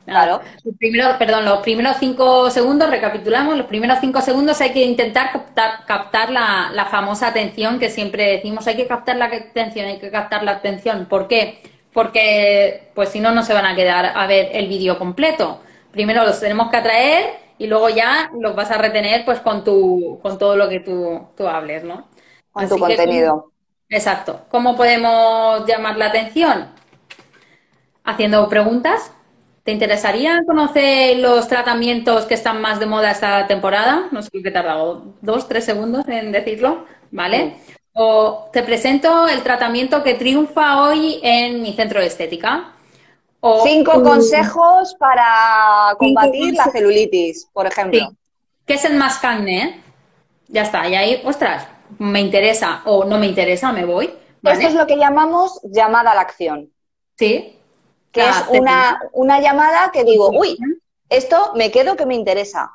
[0.06, 0.40] Claro.
[0.64, 5.34] Los primeros, perdón, los primeros cinco segundos, recapitulamos, los primeros cinco segundos hay que intentar
[5.34, 10.00] captar, captar la, la, famosa atención que siempre decimos, hay que captar la atención, hay
[10.00, 11.08] que captar la atención.
[11.08, 11.62] ¿Por qué?
[11.92, 15.60] Porque pues si no, no se van a quedar a ver el vídeo completo.
[15.92, 20.20] Primero los tenemos que atraer y luego ya los vas a retener pues con tu,
[20.22, 22.08] con todo lo que tú, tú hables, ¿no?
[22.52, 23.52] con tu contenido.
[23.90, 24.42] exacto.
[24.50, 26.70] ¿Cómo podemos llamar la atención?
[28.04, 29.12] Haciendo preguntas.
[29.64, 34.08] ¿Te interesaría conocer los tratamientos que están más de moda esta temporada?
[34.12, 37.58] No sé qué he tardado dos, tres segundos en decirlo, ¿vale?
[37.92, 42.77] O te presento el tratamiento que triunfa hoy en mi centro de estética.
[43.40, 48.12] O cinco consejos para combatir la celulitis, por ejemplo.
[48.66, 49.84] ¿Qué es el más carne?
[50.48, 51.68] Ya está, y ahí, ostras,
[52.00, 54.14] me interesa o no me interesa, me voy.
[54.44, 56.72] Esto es lo que llamamos llamada a la acción.
[57.18, 57.60] Sí.
[58.12, 60.58] Que es una, una, llamada que digo, uy,
[61.10, 62.72] esto me quedo que me interesa.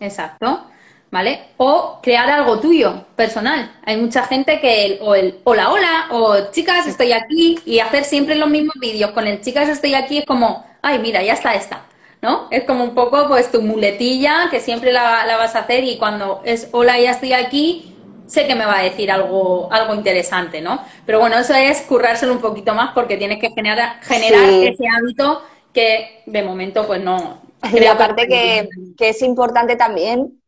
[0.00, 0.66] Exacto.
[1.14, 1.42] ¿Vale?
[1.58, 3.70] O crear algo tuyo, personal.
[3.86, 8.34] Hay mucha gente que o el hola, hola, o chicas, estoy aquí, y hacer siempre
[8.34, 11.86] los mismos vídeos con el chicas, estoy aquí, es como, ay, mira, ya está esta.
[12.20, 12.48] ¿No?
[12.50, 15.98] Es como un poco pues tu muletilla que siempre la, la vas a hacer y
[15.98, 17.94] cuando es hola, ya estoy aquí,
[18.26, 20.80] sé que me va a decir algo, algo interesante, ¿no?
[21.06, 25.42] Pero bueno, eso es currárselo un poquito más porque tienes que generar, generar ese hábito
[25.72, 27.40] que de momento pues no.
[27.72, 30.40] Y aparte que, que, es importante también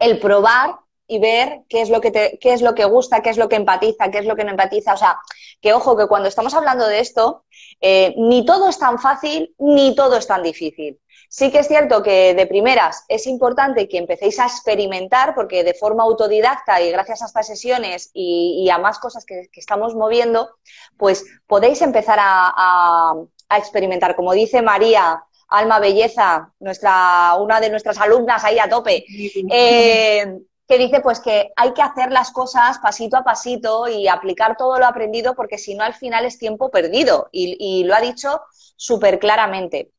[0.00, 3.30] el probar y ver qué es lo que te, qué es lo que gusta, qué
[3.30, 4.94] es lo que empatiza, qué es lo que no empatiza.
[4.94, 5.18] O sea,
[5.60, 7.44] que ojo, que cuando estamos hablando de esto,
[7.80, 11.00] eh, ni todo es tan fácil, ni todo es tan difícil.
[11.28, 15.74] Sí que es cierto que de primeras es importante que empecéis a experimentar, porque de
[15.74, 20.50] forma autodidacta y gracias a estas sesiones y, a más cosas que, estamos moviendo,
[20.96, 23.14] pues podéis empezar a,
[23.56, 24.14] experimentar.
[24.14, 29.04] Como dice María, Alma Belleza, nuestra, una de nuestras alumnas ahí a tope,
[29.50, 34.56] eh, que dice pues que hay que hacer las cosas pasito a pasito y aplicar
[34.56, 38.00] todo lo aprendido porque si no al final es tiempo perdido y, y lo ha
[38.00, 38.40] dicho
[38.76, 39.90] súper claramente.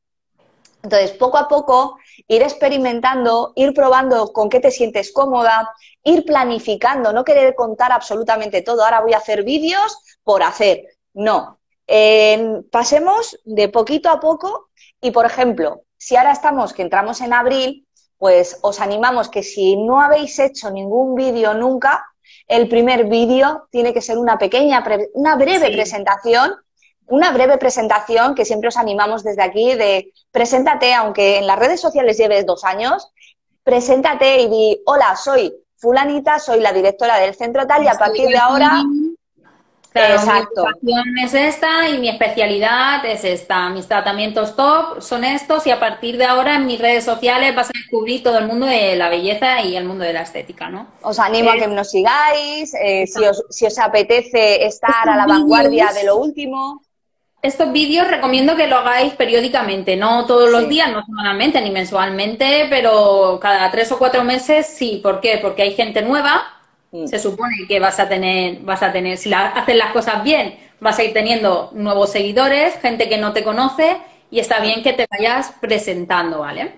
[0.83, 1.97] Entonces, poco a poco,
[2.27, 5.69] ir experimentando, ir probando con qué te sientes cómoda,
[6.03, 8.83] ir planificando, no querer contar absolutamente todo.
[8.83, 10.85] Ahora voy a hacer vídeos por hacer.
[11.13, 11.59] No.
[12.71, 14.70] pasemos de poquito a poco
[15.01, 17.87] y, por ejemplo, si ahora estamos, que entramos en abril,
[18.17, 22.05] pues os animamos que si no habéis hecho ningún vídeo nunca,
[22.47, 24.83] el primer vídeo tiene que ser una pequeña,
[25.13, 26.53] una breve presentación
[27.11, 31.81] una breve presentación que siempre os animamos desde aquí de preséntate, aunque en las redes
[31.81, 33.11] sociales lleves dos años,
[33.63, 38.29] preséntate y di, hola, soy fulanita, soy la directora del centro tal y a partir
[38.29, 38.81] de ahora
[39.93, 40.65] Exacto.
[40.81, 43.69] Mi ocupación es esta y mi especialidad es esta.
[43.69, 47.69] Mis tratamientos top son estos y a partir de ahora en mis redes sociales vas
[47.69, 50.87] a descubrir todo el mundo de la belleza y el mundo de la estética, ¿no?
[51.01, 55.25] Os animo a que nos sigáis, eh, si, os, si, os, apetece estar a la
[55.25, 56.81] vanguardia de lo último.
[57.41, 62.67] Estos vídeos recomiendo que lo hagáis periódicamente, no todos los días, no semanalmente ni mensualmente,
[62.69, 64.99] pero cada tres o cuatro meses sí.
[65.01, 65.39] ¿Por qué?
[65.41, 66.60] Porque hay gente nueva
[66.91, 67.07] Mm.
[67.07, 70.55] Se supone que vas a tener, vas a tener, si la, haces las cosas bien,
[70.79, 73.97] vas a ir teniendo nuevos seguidores, gente que no te conoce,
[74.29, 76.73] y está bien que te vayas presentando, ¿vale?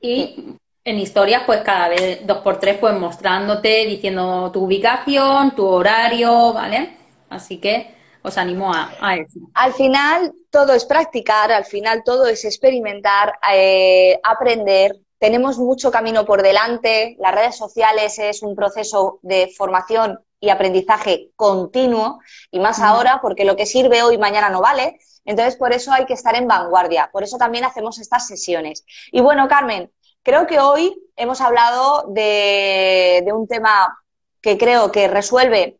[0.00, 5.66] Y en historias, pues cada vez dos por tres, pues mostrándote, diciendo tu ubicación, tu
[5.66, 6.90] horario, ¿vale?
[7.28, 9.40] Así que os animo a, eso.
[9.54, 16.24] Al final todo es practicar, al final todo es experimentar, eh, aprender, tenemos mucho camino
[16.24, 22.80] por delante, las redes sociales es un proceso de formación y aprendizaje continuo, y más
[22.80, 24.98] ahora porque lo que sirve hoy mañana no vale.
[25.24, 27.10] Entonces, por eso hay que estar en vanguardia.
[27.12, 28.84] Por eso también hacemos estas sesiones.
[29.10, 29.90] Y bueno, Carmen,
[30.22, 33.98] creo que hoy hemos hablado de, un tema
[34.40, 35.78] que creo que resuelve,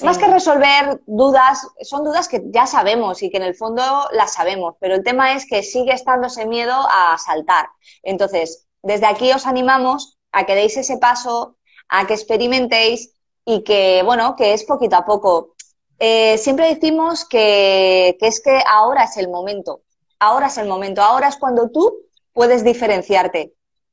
[0.00, 3.82] más que resolver dudas, son dudas que ya sabemos y que en el fondo
[4.12, 7.66] las sabemos, pero el tema es que sigue estando ese miedo a saltar.
[8.02, 11.56] Entonces, desde aquí os animamos a que deis ese paso,
[11.88, 13.14] a que experimentéis
[13.44, 15.54] y que, bueno, que es poquito a poco.
[15.98, 19.82] Eh, siempre decimos que, es que ahora es el momento,
[20.18, 21.92] ahora es el momento, ahora es cuando tú
[22.32, 23.52] puedes diferenciarte.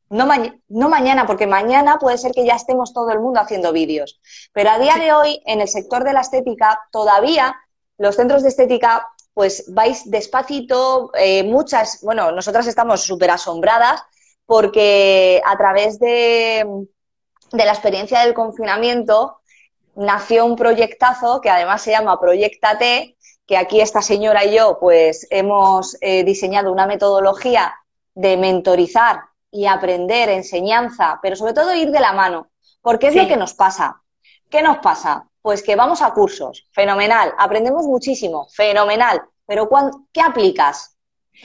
[0.09, 0.27] No,
[0.69, 4.19] no, mañana, porque mañana puede ser que ya estemos todo el mundo haciendo vídeos.
[4.53, 7.55] Pero a día de hoy, en el sector de la estética, todavía
[7.99, 14.01] los centros de estética, pues vais despacito, eh, muchas, bueno, nosotras estamos súper asombradas
[14.45, 16.65] porque a través de,
[17.51, 19.41] la experiencia del confinamiento
[19.95, 25.27] nació un proyectazo que además se llama Proyectate, que aquí esta señora y yo pues
[25.29, 27.75] hemos eh, diseñado una metodología
[28.15, 32.49] de mentorizar y aprender enseñanza, pero sobre todo ir de la mano,
[32.81, 34.01] porque es lo que nos pasa.
[34.49, 35.27] ¿Qué nos pasa?
[35.41, 39.69] Pues que vamos a cursos, fenomenal, aprendemos muchísimo, fenomenal, pero
[40.11, 40.97] ¿qué aplicas?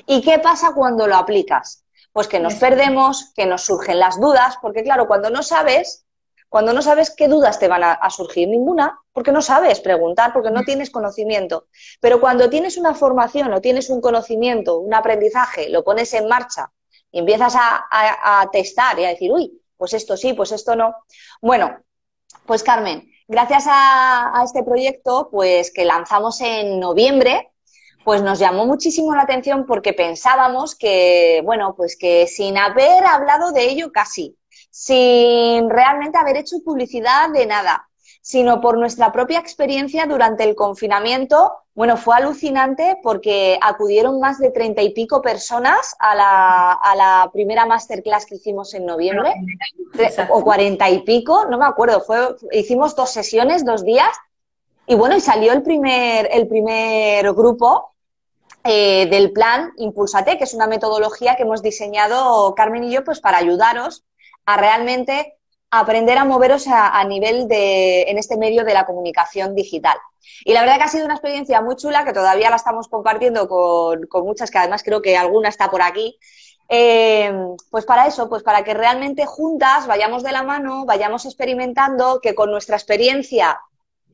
[0.06, 1.84] ¿Y qué pasa cuando lo aplicas?
[2.14, 6.06] pues que nos perdemos, que nos surgen las dudas, porque claro, cuando no sabes,
[6.48, 10.52] cuando no sabes qué dudas te van a, surgir, ninguna, porque no sabes preguntar, porque
[10.52, 11.66] no tienes conocimiento.
[12.00, 16.70] Pero cuando tienes una formación o tienes un conocimiento, un aprendizaje, lo pones en marcha
[17.14, 20.96] y empiezas a, testar y a decir, uy, pues esto sí, pues esto no.
[21.40, 21.78] Bueno,
[22.44, 27.52] pues Carmen, gracias a, a este proyecto, pues que lanzamos en noviembre,
[28.04, 33.52] pues nos llamó muchísimo la atención porque pensábamos que, bueno, pues que sin haber hablado
[33.52, 34.36] de ello casi,
[34.72, 37.88] sin realmente haber hecho publicidad de nada,
[38.24, 44.48] sino por nuestra propia experiencia durante el confinamiento, bueno, fue alucinante porque acudieron más de
[44.48, 49.34] treinta y pico personas a la, a la primera masterclass que hicimos en noviembre,
[50.30, 54.16] o cuarenta y pico, no me acuerdo, fue, hicimos dos sesiones, dos días,
[54.86, 57.94] y bueno, y salió el primer, el primer grupo
[58.64, 63.20] eh, del plan Impulsate, que es una metodología que hemos diseñado Carmen y yo pues
[63.20, 64.02] para ayudaros
[64.46, 65.36] a realmente
[65.80, 69.96] aprender a moveros a, nivel de, en este medio de la comunicación digital.
[70.44, 73.48] Y la verdad que ha sido una experiencia muy chula, que todavía la estamos compartiendo
[73.48, 76.18] con, muchas, que además creo que alguna está por aquí.
[76.68, 77.32] Eh,
[77.70, 82.34] pues para eso, pues para que realmente juntas vayamos de la mano, vayamos experimentando, que
[82.34, 83.60] con nuestra experiencia,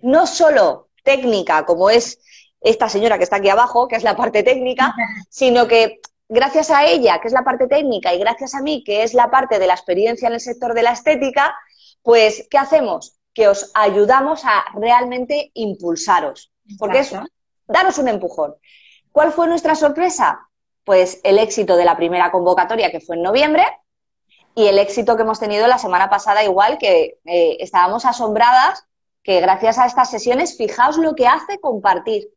[0.03, 2.19] no solo técnica, como es
[2.61, 4.95] esta señora que está aquí abajo, que es la parte técnica,
[5.31, 6.01] sino que
[6.31, 9.31] gracias a ella, que es la parte técnica, y gracias a mí, que es la
[9.31, 11.55] parte de la experiencia en el sector de la estética,
[12.03, 13.19] pues, ¿qué hacemos?
[13.35, 16.53] Que os ayudamos a realmente impulsaros.
[16.79, 17.13] Porque es
[17.67, 18.55] daros un empujón.
[19.11, 20.49] ¿Cuál fue nuestra sorpresa?
[20.85, 23.67] Pues el éxito de la primera convocatoria, que fue en noviembre,
[24.55, 28.85] y el éxito que hemos tenido la semana pasada, igual que eh, estábamos asombradas
[29.23, 32.29] que gracias a estas sesiones, fijaos lo que hace compartir.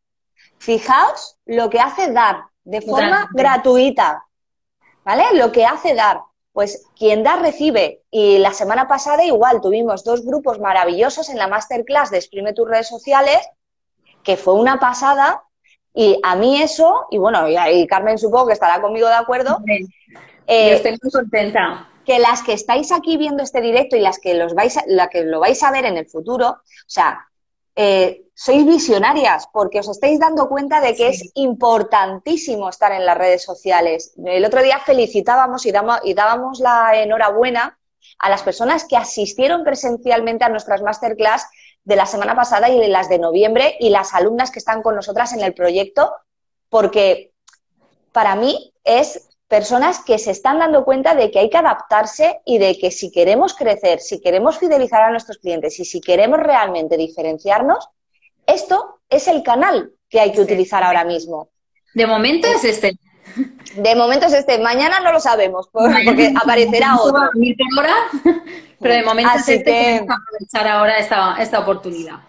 [0.58, 4.26] Fijaos lo que hace dar de forma gratuita,
[5.04, 5.24] ¿vale?
[5.34, 6.22] Lo que hace dar.
[6.52, 8.04] Pues quien da recibe.
[8.12, 12.70] Y la semana pasada igual tuvimos dos grupos maravillosos en la masterclass de Exprime tus
[12.70, 13.40] redes sociales,
[14.24, 15.44] que fue una pasada.
[15.96, 19.60] Y a mí eso, y bueno, y, Carmen supongo que estará conmigo de acuerdo.
[20.48, 21.90] Eh, Yo estoy muy contenta.
[22.06, 25.24] Que las que estáis aquí viendo este directo y las que, los vais la que
[25.24, 27.28] lo vais a ver en el futuro, o sea,
[27.76, 33.18] eh, sois visionarias porque os estáis dando cuenta de que es importantísimo estar en las
[33.18, 34.14] redes sociales.
[34.26, 35.70] El otro día felicitábamos y,
[36.04, 37.78] y dábamos la enhorabuena
[38.20, 41.48] a las personas que asistieron presencialmente a nuestras masterclass
[41.84, 44.96] de la semana pasada y de las de noviembre y las alumnas que están con
[44.96, 46.14] nosotras en el proyecto,
[46.70, 47.34] porque
[48.12, 52.58] para mí es personas que se están dando cuenta de que hay que adaptarse y
[52.58, 56.98] de que si queremos crecer, si queremos fidelizar a nuestros clientes y si queremos realmente
[56.98, 57.88] diferenciarnos,
[58.48, 61.50] esto es el canal que hay que utilizar ahora mismo.
[61.94, 62.98] De momento es este.
[63.76, 64.58] De momento es este.
[64.58, 67.30] Mañana no lo sabemos porque aparecerá otro.
[68.80, 69.72] Pero de momento es este que...
[69.72, 72.22] que aprovechar ahora esta, esta oportunidad.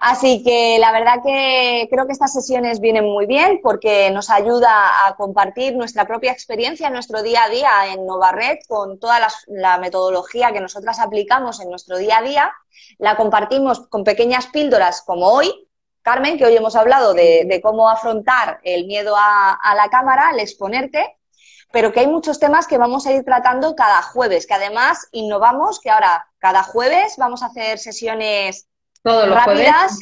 [0.00, 5.06] Así que la verdad que creo que estas sesiones vienen muy bien porque nos ayuda
[5.06, 9.76] a compartir nuestra propia experiencia en nuestro día a día en Novared con toda la,
[9.76, 12.50] metodología que nosotras aplicamos en nuestro día a día.
[12.96, 15.68] La compartimos con pequeñas píldoras como hoy,
[16.00, 20.40] Carmen, que hoy hemos hablado de, cómo afrontar el miedo a, a la cámara, al
[20.40, 21.18] exponerte,
[21.72, 25.78] pero que hay muchos temas que vamos a ir tratando cada jueves, que además innovamos,
[25.78, 28.69] que ahora cada jueves vamos a hacer sesiones
[29.04, 29.98] rápidas,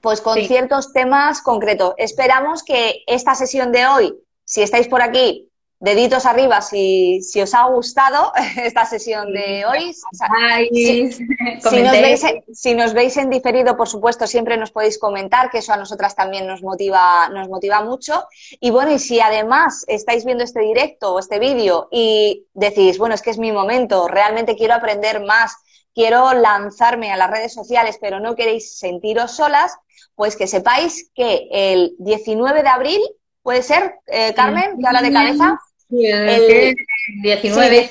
[0.00, 1.94] pues con ciertos temas concretos.
[1.96, 7.52] Esperamos que esta sesión de hoy, si estáis por aquí, deditos arriba si, si os
[7.54, 8.32] ha gustado
[8.62, 9.94] esta sesión de hoy.
[10.72, 12.22] si, nos veis,
[12.52, 16.16] si, nos veis, en diferido, por supuesto, siempre nos podéis comentar, que eso a nosotras
[16.16, 18.26] también nos motiva, nos motiva mucho.
[18.60, 23.14] Y bueno, y si además estáis viendo este directo o este vídeo y decís, bueno,
[23.14, 25.56] es que es mi momento, realmente quiero aprender más,
[25.96, 29.74] quiero lanzarme a las redes sociales, pero no queréis sentiros solas,
[30.14, 33.00] pues que sepáis que el 19 de abril,
[33.42, 35.58] puede ser, eh, Carmen, que habla de cabeza.
[35.90, 36.76] el,
[37.22, 37.88] 19,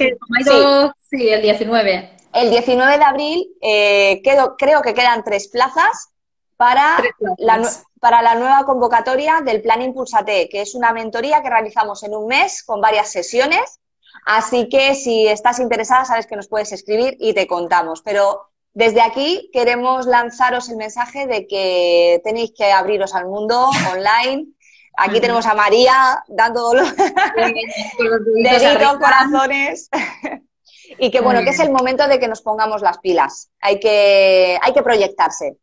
[1.10, 2.12] sí, el 19.
[2.34, 6.10] El 19 de abril eh, creo que quedan tres plazas
[6.58, 6.98] para,
[7.38, 7.68] La,
[8.00, 12.28] para la nueva convocatoria del Plan Impulsate, que es una mentoría que realizamos en un
[12.28, 13.80] mes con varias sesiones
[14.26, 18.02] Así que si estás interesada, sabes que nos puedes escribir y te contamos.
[18.02, 24.48] Pero desde aquí queremos lanzaros el mensaje de que tenéis que abriros al mundo online.
[24.98, 26.72] Aquí tenemos a María dando
[27.36, 29.90] deditos, corazones.
[30.98, 33.52] y que bueno, que es el momento de que nos pongamos las pilas.
[33.62, 35.58] Hay que, hay que proyectarse.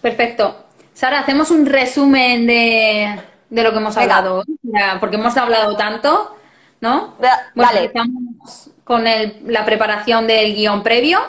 [0.00, 0.66] Perfecto.
[0.94, 4.44] Sara, hacemos un resumen de, lo que hemos hablado,
[5.00, 6.36] porque hemos hablado tanto.
[6.82, 7.14] ¿No?
[7.54, 7.84] vale.
[7.84, 11.20] Empezamos con la preparación del guion previo,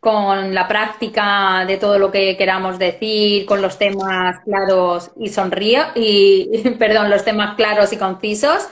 [0.00, 5.84] con la práctica de todo lo que queramos decir, con los temas claros y sonrío,
[5.94, 8.68] y perdón, los temas claros y concisos.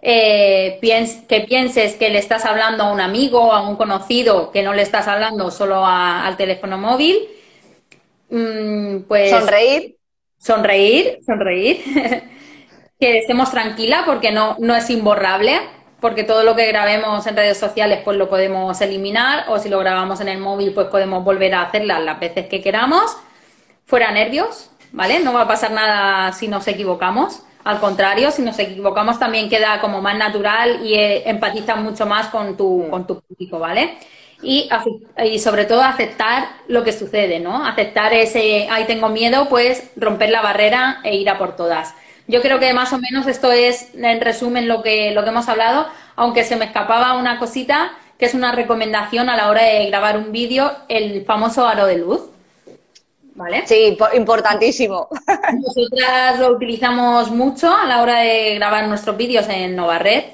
[0.00, 0.78] Eh,
[1.28, 4.82] que pienses que le estás hablando a un amigo, a un conocido, que no le
[4.82, 7.16] estás hablando solo al teléfono móvil.
[8.30, 9.96] Mm, pues sonreír.
[10.38, 11.82] Sonreír, sonreír.
[12.98, 15.60] que estemos tranquila porque no, no es imborrable,
[16.00, 19.78] porque todo lo que grabemos en redes sociales pues lo podemos eliminar o si lo
[19.78, 23.16] grabamos en el móvil pues podemos volver a hacerlas las veces que queramos.
[23.86, 25.20] Fuera nervios, ¿vale?
[25.20, 27.42] No va a pasar nada si nos equivocamos.
[27.64, 32.28] Al contrario, si nos equivocamos también queda como más natural y eh, empatiza mucho más
[32.28, 33.98] con tu, con tu público, ¿vale?
[34.40, 34.68] Y,
[35.24, 37.66] y, sobre todo aceptar lo que sucede, ¿no?
[37.66, 41.92] Aceptar ese, ahí tengo miedo, pues romper la barrera e ir a por todas.
[42.28, 45.48] Yo creo que más o menos esto es, en resumen, lo que, lo que hemos
[45.48, 49.86] hablado, aunque se me escapaba una cosita, que es una recomendación a la hora de
[49.86, 52.20] grabar un vídeo, el famoso aro de luz.
[53.34, 53.66] ¿Vale?
[53.66, 55.08] Sí, importantísimo.
[55.54, 60.24] Nosotras lo utilizamos mucho a la hora de grabar nuestros vídeos en Novared.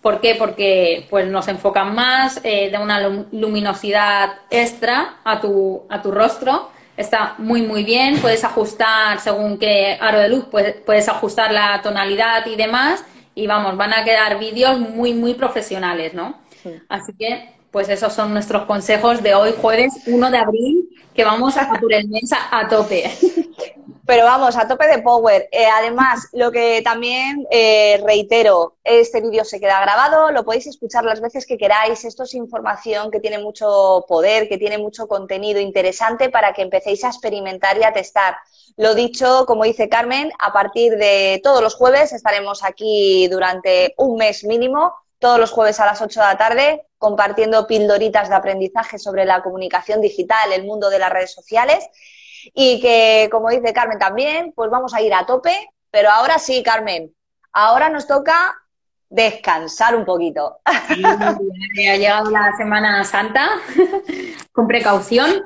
[0.00, 0.36] ¿Por qué?
[0.36, 3.00] Porque pues, nos enfocan más, eh, da una
[3.32, 6.70] luminosidad extra a tu, a tu rostro
[7.00, 11.80] está muy muy bien, puedes ajustar según qué aro de luz, puedes, puedes ajustar la
[11.82, 16.38] tonalidad y demás y vamos, van a quedar vídeos muy muy profesionales, ¿no?
[16.88, 21.56] Así que pues esos son nuestros consejos de hoy jueves 1 de abril, que vamos
[21.56, 23.10] a por el mes a tope.
[24.06, 25.48] Pero vamos, a tope de power.
[25.52, 31.04] Eh, además, lo que también eh, reitero, este vídeo se queda grabado, lo podéis escuchar
[31.04, 32.04] las veces que queráis.
[32.04, 37.04] Esto es información que tiene mucho poder, que tiene mucho contenido interesante para que empecéis
[37.04, 38.36] a experimentar y a testar.
[38.76, 44.16] Lo dicho, como dice Carmen, a partir de todos los jueves estaremos aquí durante un
[44.16, 48.98] mes mínimo, todos los jueves a las 8 de la tarde, compartiendo pildoritas de aprendizaje
[48.98, 51.84] sobre la comunicación digital, el mundo de las redes sociales
[52.54, 55.54] y que, como dice Carmen también, pues vamos a ir a tope,
[55.90, 57.14] pero ahora sí, Carmen,
[57.52, 58.56] ahora nos toca
[59.08, 60.60] descansar un poquito.
[60.64, 63.48] ha llegado la Semana Santa,
[64.52, 65.44] con precaución,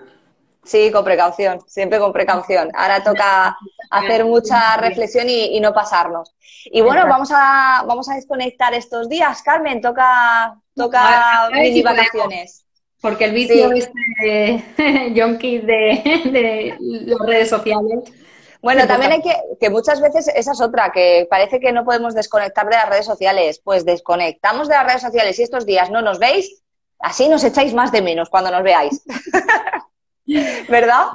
[0.65, 2.71] Sí, con precaución, siempre con precaución.
[2.75, 3.57] Ahora toca
[3.91, 6.35] hacer mucha reflexión y, no pasarnos.
[6.65, 9.43] Y bueno, vamos a, vamos a desconectar estos días.
[9.43, 12.64] Carmen, toca, toca mini vacaciones.
[13.05, 13.83] Porque el vicio sí.
[14.23, 16.75] este yonki de, de
[17.05, 17.99] las redes sociales.
[18.63, 22.15] Bueno, también hay que, que muchas veces esa es otra, que parece que no podemos
[22.15, 23.61] desconectar de las redes sociales.
[23.63, 26.63] Pues desconectamos de las redes sociales y estos días no nos veis,
[26.99, 29.03] así nos echáis más de menos cuando nos veáis.
[30.71, 31.09] ¿Verdad?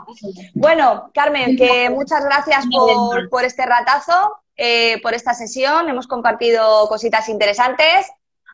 [0.53, 2.65] Bueno, Carmen, que muchas gracias
[3.31, 5.89] por, este ratazo, eh, por esta sesión.
[5.89, 8.05] Hemos compartido cositas interesantes.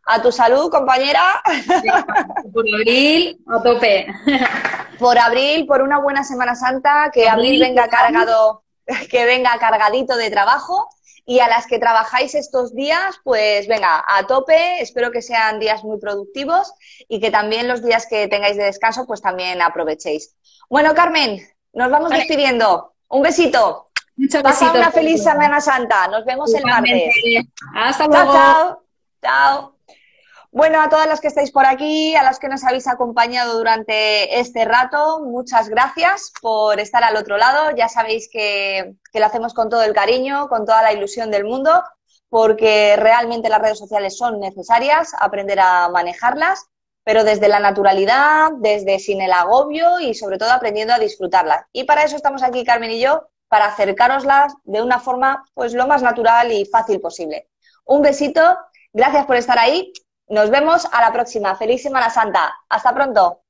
[0.06, 1.42] A tu salud, compañera.
[2.54, 4.08] Por abril, a tope.
[5.00, 8.64] Por abril, por una buena Semana Santa, que abril venga cargado,
[9.10, 10.88] que venga cargadito de trabajo.
[11.28, 14.80] Y a las que trabajáis estos días, pues venga, a tope.
[14.80, 16.72] Espero que sean días muy productivos
[17.08, 20.36] y que también los días que tengáis de descanso, pues también aprovechéis.
[20.70, 21.42] Bueno, Carmen,
[21.74, 22.94] nos vamos despidiendo.
[23.08, 23.88] Un besito.
[24.18, 26.08] Muchas Pasa una feliz Semana Santa.
[26.08, 27.14] Nos vemos el martes.
[27.74, 28.34] Hasta luego.
[28.34, 28.84] Chao,
[29.22, 29.75] chao.
[30.56, 34.40] Bueno, a todas las que estáis por aquí, a las que nos habéis acompañado durante
[34.40, 37.76] este rato, muchas gracias por estar al otro lado.
[37.76, 41.84] Ya sabéis que, lo hacemos con todo el cariño, con toda la ilusión del mundo,
[42.30, 46.66] porque realmente las redes sociales son necesarias, aprender a manejarlas
[47.04, 51.66] pero desde la naturalidad, desde sin el agobio y sobre todo aprendiendo a disfrutarlas.
[51.72, 55.86] Y para eso estamos aquí, Carmen y yo, para acercaroslas de una forma pues lo
[55.86, 57.50] más natural y fácil posible.
[57.86, 58.58] Un besito,
[58.92, 59.94] gracias por estar ahí,
[60.28, 61.56] nos vemos a la próxima.
[61.56, 62.54] Feliz Semana Santa.
[62.70, 63.45] Hasta pronto.